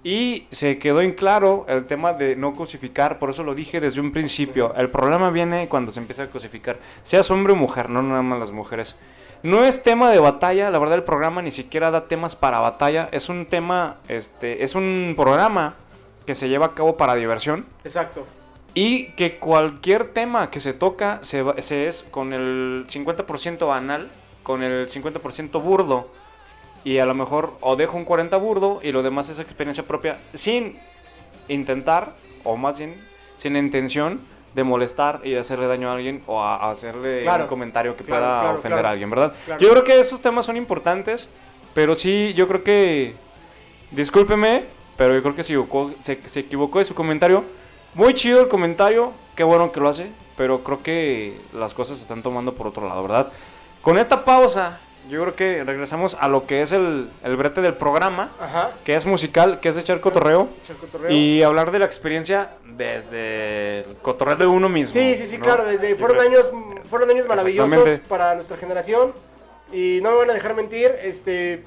[0.03, 4.01] Y se quedó en claro el tema de no cosificar, por eso lo dije desde
[4.01, 4.73] un principio.
[4.75, 8.39] El problema viene cuando se empieza a cosificar, seas hombre o mujer, no nada más
[8.39, 8.97] las mujeres.
[9.43, 13.09] No es tema de batalla, la verdad el programa ni siquiera da temas para batalla,
[13.11, 15.75] es un tema, este, es un programa
[16.25, 18.25] que se lleva a cabo para diversión Exacto.
[18.75, 24.09] Y que cualquier tema que se toca se, se es con el 50% banal,
[24.41, 26.09] con el 50% burdo.
[26.83, 30.17] Y a lo mejor o dejo un 40 burdo y lo demás es experiencia propia
[30.33, 30.77] sin
[31.47, 32.13] intentar,
[32.43, 32.95] o más bien
[33.37, 34.19] sin intención
[34.53, 37.43] de molestar y de hacerle daño a alguien o a, a hacerle Claro.
[37.43, 39.33] un comentario que Claro, pueda claro, ofender a alguien, ¿verdad?
[39.59, 41.27] Yo creo que esos temas son importantes,
[41.73, 43.13] pero sí, yo creo que,
[43.91, 44.63] discúlpeme,
[44.97, 47.43] pero yo creo que se equivocó, se, se equivocó de su comentario.
[47.95, 52.03] Muy chido el comentario, qué bueno que lo hace, pero creo que las cosas se
[52.03, 53.31] están tomando por otro lado, ¿verdad?
[53.81, 54.79] Con esta pausa
[55.09, 58.71] yo creo que regresamos a lo que es el, el brete del programa, Ajá.
[58.85, 60.47] que es musical, que es echar cotorreo.
[60.63, 61.11] Echar cotorreo.
[61.11, 64.93] Y hablar de la experiencia desde el cotorreo de uno mismo.
[64.93, 65.43] Sí, sí, sí, ¿no?
[65.43, 66.49] claro, desde fueron años,
[66.85, 69.13] fueron años maravillosos para nuestra generación
[69.71, 71.63] y no me van a dejar mentir, este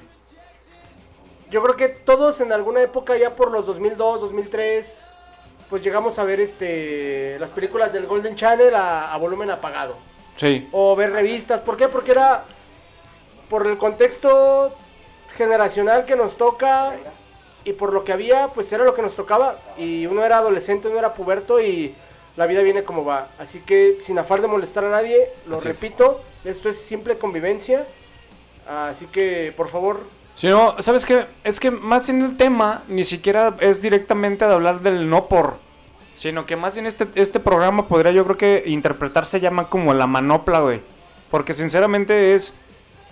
[1.49, 5.06] yo creo que todos en alguna época ya por los 2002, 2003
[5.69, 9.95] pues llegamos a ver este las películas del Golden Channel a, a volumen apagado
[10.37, 11.87] Sí, o ver revistas, ¿por qué?
[11.87, 12.43] Porque era
[13.49, 14.71] por el contexto
[15.35, 16.93] generacional que nos toca
[17.63, 20.87] y por lo que había, pues era lo que nos tocaba y uno era adolescente,
[20.89, 21.95] uno era puberto y
[22.35, 23.29] la vida viene como va.
[23.39, 25.81] Así que sin afán de molestar a nadie, lo Así es.
[25.81, 27.87] repito, esto es simple convivencia.
[28.67, 30.01] Así que por favor,
[30.37, 31.25] Si no, ¿sabes qué?
[31.43, 35.55] Es que más en el tema ni siquiera es directamente de hablar del no por,
[36.13, 40.05] sino que más en este, este programa podría yo creo que interpretarse llama como la
[40.05, 40.81] manopla, güey.
[41.31, 42.53] Porque sinceramente es,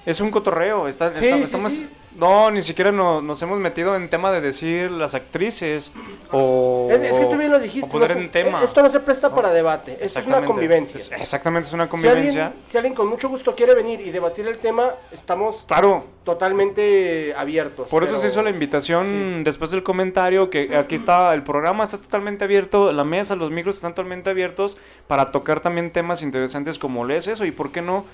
[0.05, 0.87] es un cotorreo.
[0.87, 1.89] Está, Sí, está- sí, estamos, sí.
[2.17, 5.91] No, ni siquiera no- nos hemos metido en tema de decir las actrices
[6.31, 6.87] o...
[6.89, 8.63] es, es que tú bien lo dijiste, poner no en tema.
[8.63, 10.97] esto no se presta para debate, esto es una convivencia.
[10.97, 12.45] Es- exactamente, es una Si convivencia.
[12.47, 17.33] alguien, si alguien con mucho gusto quiere venir y debatir el tema, estamos Claro, totalmente
[17.35, 17.89] abiertos.
[17.89, 21.83] Por eso pero- se hizo la invitación después del comentario que aquí está, el programa
[21.83, 26.79] está totalmente abierto, la mesa, los micros están totalmente abiertos para tocar también temas interesantes
[26.79, 28.05] como lees eso y por qué no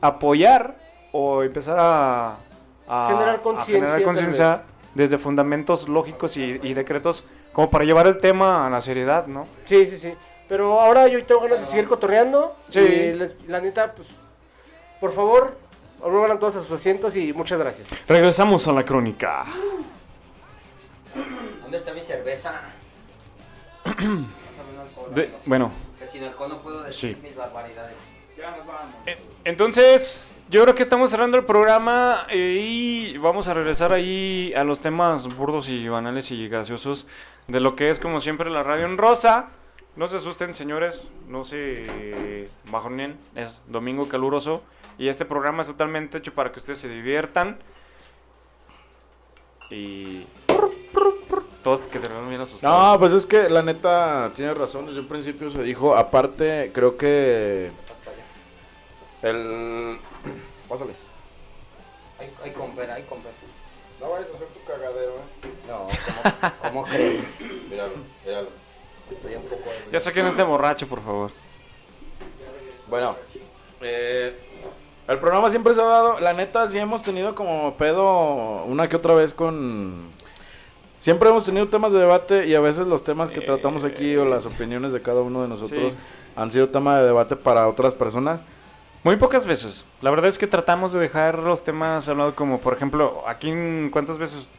[0.00, 0.76] apoyar
[1.12, 2.36] o empezar a,
[2.90, 4.62] a- Generar conciencia, generar tal conciencia
[4.94, 9.46] desde fundamentos lógicos y, y decretos como para llevar el tema a la seriedad, ¿no?
[9.64, 10.12] Sí, sí, sí.
[10.48, 12.56] Pero ahora yo tengo ganas de seguir cotorreando.
[12.68, 12.80] Sí.
[12.80, 14.08] Y les- la neta, pues,
[15.00, 15.56] por favor,
[16.00, 17.86] vuelvan todos a sus asientos y muchas gracias.
[18.08, 19.44] Regresamos a la crónica.
[21.62, 22.52] ¿Dónde está mi cerveza?
[25.14, 27.22] De- bueno, Que sin alcohol no puedo decir Sí.
[27.22, 27.94] mis barbaridades.
[29.06, 34.52] Eh, Entonces, yo creo que estamos cerrando el programa eh, y vamos a regresar ahí
[34.56, 37.06] a los temas burdos y banales y graciosos
[37.48, 39.48] de lo que es como siempre la radio en rosa.
[39.96, 44.62] No se asusten, señores, no se bajonen, es domingo caluroso
[44.98, 47.58] y este programa es totalmente hecho para que ustedes se diviertan
[49.70, 50.26] y
[51.62, 52.92] todos que te vean bien asustados.
[52.92, 54.86] No, pues es que la neta tiene razón.
[54.86, 55.94] Desde un principio se dijo.
[55.94, 57.70] Aparte, creo que.
[59.22, 59.98] El.
[60.68, 60.92] Pásale.
[62.18, 63.32] Hay, hay comprar, hay comprar.
[64.00, 65.50] No vayas a hacer tu cagadero, eh.
[65.68, 65.86] No,
[66.42, 67.38] ¿cómo, cómo crees?
[67.70, 67.92] Míralo,
[68.24, 68.48] míralo.
[69.10, 69.64] Estoy un poco...
[69.90, 71.32] Ya saquen este borracho, por favor.
[72.88, 73.16] Bueno,
[73.80, 74.34] eh,
[75.08, 76.20] el programa siempre se ha dado.
[76.20, 80.08] La neta, sí hemos tenido como pedo una que otra vez con.
[81.00, 84.24] Siempre hemos tenido temas de debate y a veces los temas que tratamos aquí o
[84.24, 85.98] las opiniones de cada uno de nosotros Sí.
[86.36, 88.40] han sido tema de debate para otras personas.
[89.02, 89.84] Muy pocas veces.
[90.02, 93.24] La verdad es que tratamos de dejar los temas a un lado como, por ejemplo,
[93.26, 94.50] aquí en cuántas veces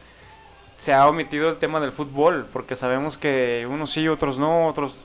[0.76, 5.04] se ha omitido el tema del fútbol, porque sabemos que unos sí, otros no, otros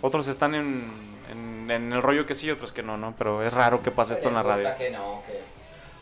[0.00, 0.90] otros están en,
[1.30, 3.14] en, en el rollo que sí, otros que no, ¿no?
[3.16, 4.68] Pero es raro que pase esto en la radio.
[4.68, 5.40] gusta que no, que...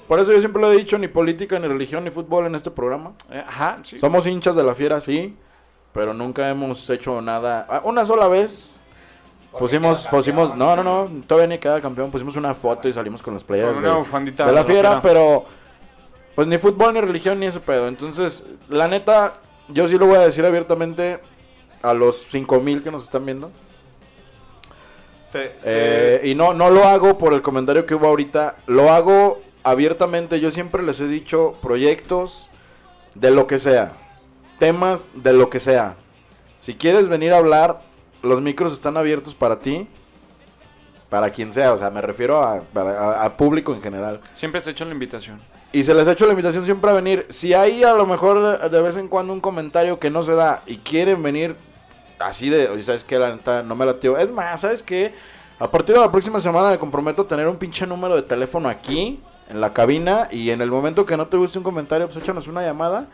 [0.08, 2.70] Por eso yo siempre lo he dicho, ni política, ni religión, ni fútbol en este
[2.70, 3.12] programa.
[3.30, 3.98] Eh, Ajá, sí.
[3.98, 5.36] Somos hinchas de la fiera, sí,
[5.92, 7.66] pero nunca hemos hecho nada.
[7.68, 8.80] Ah, Una sola vez
[9.58, 13.34] pusimos, pusimos, no, no, no, todavía ni queda campeón, pusimos una foto y salimos con
[13.34, 13.88] las playeras Con de,
[14.52, 15.44] la fiera, pero
[16.34, 17.88] pues ni fútbol, ni religión, ni ese pedo.
[17.88, 19.34] Entonces, la neta,
[19.68, 21.20] yo sí lo voy a decir abiertamente
[21.82, 23.50] a los 5000 que nos están viendo.
[25.30, 28.56] Te- Eh, y no, no lo hago por el comentario que hubo ahorita.
[28.66, 30.40] Lo hago abiertamente.
[30.40, 32.48] Yo siempre les he dicho proyectos
[33.14, 33.92] de lo que sea.
[34.58, 35.96] Temas de lo que sea.
[36.60, 37.80] Si quieres venir a hablar,
[38.22, 39.86] los micros están abiertos para ti.
[41.08, 41.72] Para quien sea.
[41.72, 44.20] O sea, me refiero a, para- a- a público en general.
[44.32, 45.40] Siempre se ha hecho la invitación.
[45.72, 47.26] Y se les ha hecho la invitación siempre a venir.
[47.28, 50.34] Si hay a lo mejor de, de vez en cuando un comentario que no se
[50.34, 51.56] da y quieren venir
[52.18, 53.18] así de, ¿sabes qué?
[53.18, 54.16] La neta no me la tío.
[54.18, 55.14] Es más, ¿sabes qué?
[55.58, 58.68] A partir de la próxima semana me comprometo a tener un pinche número de teléfono
[58.68, 62.22] aquí, en la cabina, y en el momento que no te guste un comentario, pues
[62.22, 63.06] échanos una llamada.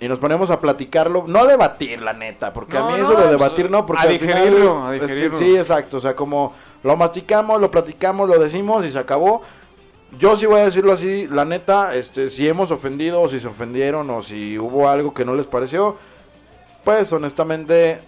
[0.00, 3.02] Y nos ponemos a platicarlo, no a debatir, la neta, porque No, a mí no,
[3.04, 5.36] eso de pues, debatir no, porque a al final- digerirlo, a digerirlo.
[5.38, 9.42] Sí, exacto, o sea, como lo masticamos, lo platicamos, lo decimos y se acabó.
[10.18, 13.46] Yo sí voy a decirlo así, la neta, este, si hemos ofendido o si se
[13.48, 15.96] ofendieron o si hubo algo que no les pareció,
[16.82, 18.00] pues honestamente,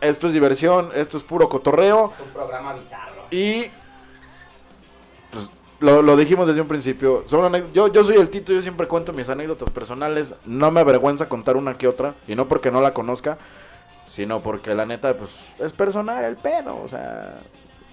[0.00, 3.22] esto es diversión, esto es puro cotorreo Es un programa bizarro.
[3.30, 3.66] y
[5.80, 7.24] lo, lo dijimos desde un principio.
[7.26, 11.28] Son yo, yo soy el Tito, yo siempre cuento mis anécdotas personales, no me avergüenza
[11.28, 13.38] contar una que otra, y no porque no la conozca,
[14.06, 17.38] sino porque la neta, pues es personal el pedo, o sea,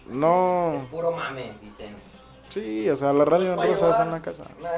[0.10, 0.74] no...
[0.76, 1.94] Es puro mame, dicen.
[2.50, 4.44] Sí, o sea, la radio en rosa está en la casa.
[4.62, 4.70] Nah,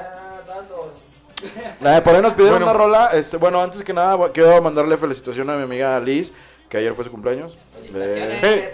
[0.46, 0.94] tantos.
[1.40, 2.72] Eh, por ahí nos pidieron Bueno.
[2.72, 3.10] una rola.
[3.14, 6.34] Este, bueno, antes que nada, quiero mandarle felicitación a mi amiga Liz,
[6.68, 7.56] que ayer fue su cumpleaños.
[7.76, 8.42] Felicitaciones.
[8.42, 8.70] De- Hey.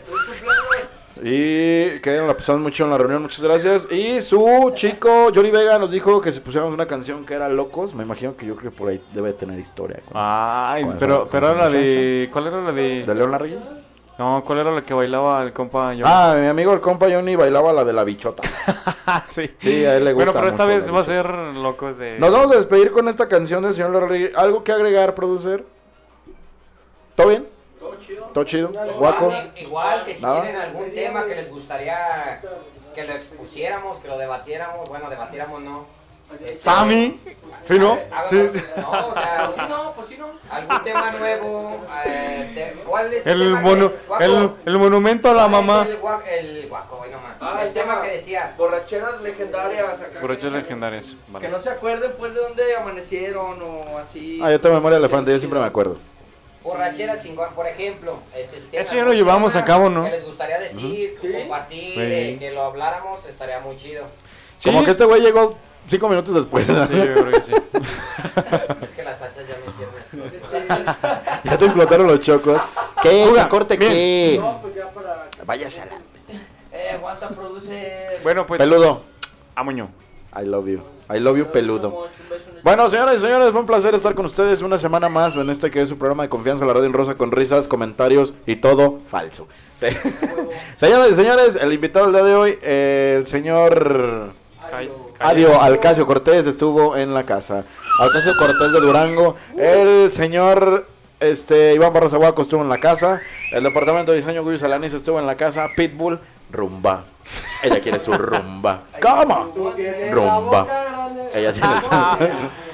[1.26, 3.88] Y que la pasamos mucho en la reunión, muchas gracias.
[3.92, 7.94] Y su chico, Johnny Vega, nos dijo que si pusiéramos una canción que era Locos.
[7.94, 10.00] Me imagino que yo creo que por ahí debe tener historia.
[10.06, 12.30] Con Ay, Con esa- pero, con pero esa era la de.
[12.34, 13.16] ¿Cuál era la ¿De de.?
[13.16, 13.58] León Larregui?
[14.20, 16.06] No, ¿cuál era la que bailaba el compa yo?
[16.08, 18.44] Ah, mi amigo el compa Johnny bailaba la de la bichota.
[19.26, 19.50] sí.
[19.60, 20.32] Sí, a él le gusta.
[20.32, 22.20] Bueno, pero esta mucho vez va a ser locos de.
[22.20, 24.32] Nos vamos a despedir con esta canción del señor Larregui.
[24.36, 25.64] ¿Algo que agregar, producer?
[27.16, 27.48] ¿Todo bien?
[28.04, 28.70] Todo chido.
[28.72, 28.94] ¿Todo chido?
[29.00, 29.26] ¿Guaco?
[29.26, 30.42] Igual, igual que si Nada.
[30.42, 32.42] tienen algún tema que les gustaría
[32.94, 36.04] que lo expusiéramos, que lo debatiéramos, bueno, debatiéramos no.
[36.40, 37.20] Este, Sammy.
[37.64, 38.00] ¿Sí, no?
[38.24, 38.64] Sí, sí.
[38.78, 40.28] No, o sea, Pues sí, no, pues sí, no.
[40.50, 41.86] algún tema nuevo.
[42.06, 44.08] eh, te- ¿Cuál es El, tema que mono, es?
[44.08, 45.86] Guaco, el, el monumento a la ¿cuál es mamá.
[45.88, 47.36] El, gua- el guaco, nomás.
[47.40, 48.58] Ah, el tema que decías.
[48.58, 50.20] Borracheras legendarias acá.
[50.22, 51.10] Borrachos que- legendarios.
[51.26, 51.50] Que Vale.
[51.50, 54.40] no se acuerden pues de dónde amanecieron o así.
[54.44, 55.98] Ah, yo tengo memoria de elefante, yo siempre me acuerdo.
[56.64, 58.20] Borrachera chingón, por ejemplo.
[58.36, 60.06] Este, si Eso ya lo llevamos tema a cabo, ¿no?
[60.06, 61.32] Que les gustaría decir, Sí.
[61.32, 62.00] compartir, Sí.
[62.02, 64.06] eh, que lo habláramos, estaría muy chido.
[64.58, 64.70] Sí.
[64.70, 66.66] Como que este güey llegó cinco minutos después.
[66.66, 67.52] Sí, yo creo que sí.
[68.82, 69.94] Es que las tachas ya me hicieron
[71.44, 72.62] ya te explotaron los chocos.
[73.02, 73.30] ¿Qué?
[73.36, 73.92] ¿Qué corte bien.
[73.92, 74.38] qué?
[74.40, 75.28] No, pues ya para.
[75.46, 75.98] Váyase a la...
[76.72, 78.20] Eh, aguanta, produce.
[78.24, 78.60] Bueno, pues.
[78.60, 78.98] Peludo.
[79.56, 79.90] Amoño.
[80.40, 80.82] I love you.
[81.10, 82.08] I love you, peludo.
[82.64, 85.70] Bueno, señoras y señores, fue un placer estar con ustedes una semana más en este
[85.70, 89.00] que es su programa de confianza, la radio en rosa, con risas, comentarios y todo
[89.10, 89.48] falso.
[89.80, 89.88] Sí.
[90.76, 94.34] Señoras y señores, el invitado del día de hoy, eh, el señor
[95.20, 97.64] Adio Alcacio Cortés estuvo en la casa.
[98.00, 99.36] Alcacio Cortés de Durango.
[99.58, 100.88] El señor
[101.20, 103.22] este, Iván Barras Aguaco estuvo en la casa.
[103.52, 105.70] El departamento de diseño Guyo Salanis estuvo en la casa.
[105.76, 106.20] Pitbull,
[106.54, 107.04] rumba.
[107.62, 108.82] Ella quiere su rumba.
[109.02, 109.54] ¿Cómo?
[110.12, 110.68] Rumba.
[111.34, 111.90] Ella tiene su...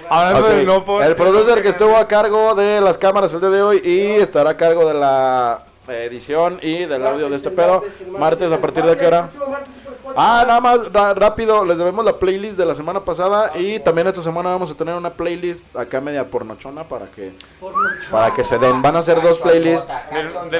[0.10, 3.62] Hablando no por- El producer que estuvo a cargo de las cámaras el día de
[3.62, 7.84] hoy y estará a cargo de la eh, edición y del audio de este pedo.
[8.18, 9.30] Martes, ¿a partir de qué hora?
[10.22, 14.22] Ah, nada más rápido, les debemos la playlist de la semana pasada y también esta
[14.22, 17.32] semana vamos a tener una playlist acá media pornochona para que
[18.12, 18.82] para que se den.
[18.82, 19.88] Van a ser dos playlists,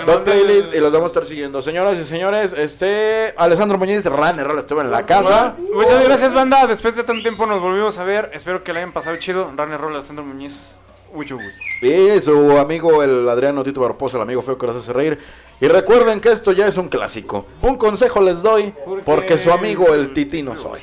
[0.06, 1.62] dos playlists y los vamos a estar siguiendo.
[1.62, 5.56] Señoras y señores, este Alessandro Muñiz Runner estuvo en la casa.
[5.74, 6.66] Muchas gracias, banda.
[6.66, 8.32] Después de tanto tiempo nos volvimos a ver.
[8.34, 9.52] Espero que le hayan pasado chido.
[9.58, 10.78] Runner Roll, Alessandro Muñiz.
[11.14, 11.60] Mucho gusto.
[11.82, 15.18] Y su amigo el Adriano Tito Barbosa, el amigo feo que los hace reír.
[15.60, 17.46] Y recuerden que esto ya es un clásico.
[17.62, 18.74] Un consejo les doy,
[19.06, 20.82] porque su amigo el Titino soy.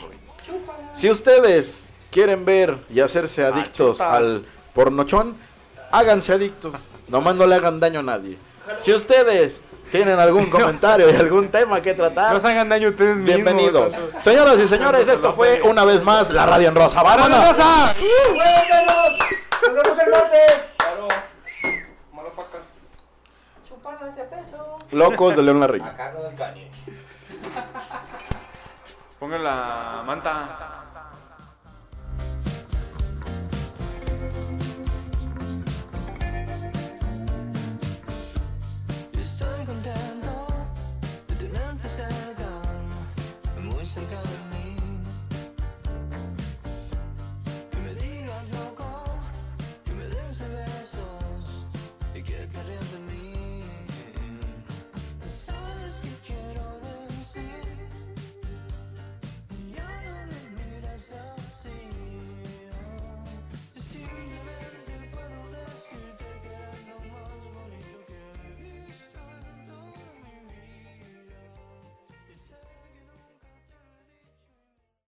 [0.95, 4.17] Si ustedes quieren ver y hacerse adictos chupas.
[4.17, 5.37] al pornochón,
[5.91, 6.89] háganse adictos.
[7.09, 8.37] Nomás no le hagan daño a nadie.
[8.79, 9.61] Si ustedes
[9.93, 13.35] tienen algún comentario y algún tema que tratar, No se hagan daño ustedes mismos.
[13.35, 13.95] bienvenidos.
[14.21, 17.03] Señoras y señores, esto fue una vez más la Radio en Rosa.
[17.03, 17.97] ¡Vámonos, ¡Vámonos!
[19.63, 20.65] ¡Nos vemos el martes!
[20.77, 21.09] Claro.
[22.13, 22.63] Malafacas.
[24.93, 25.81] Locos de León Larry.
[25.81, 26.37] A cargo del.
[29.19, 30.83] Pongan la manta.
[39.13, 40.17] Estoy contento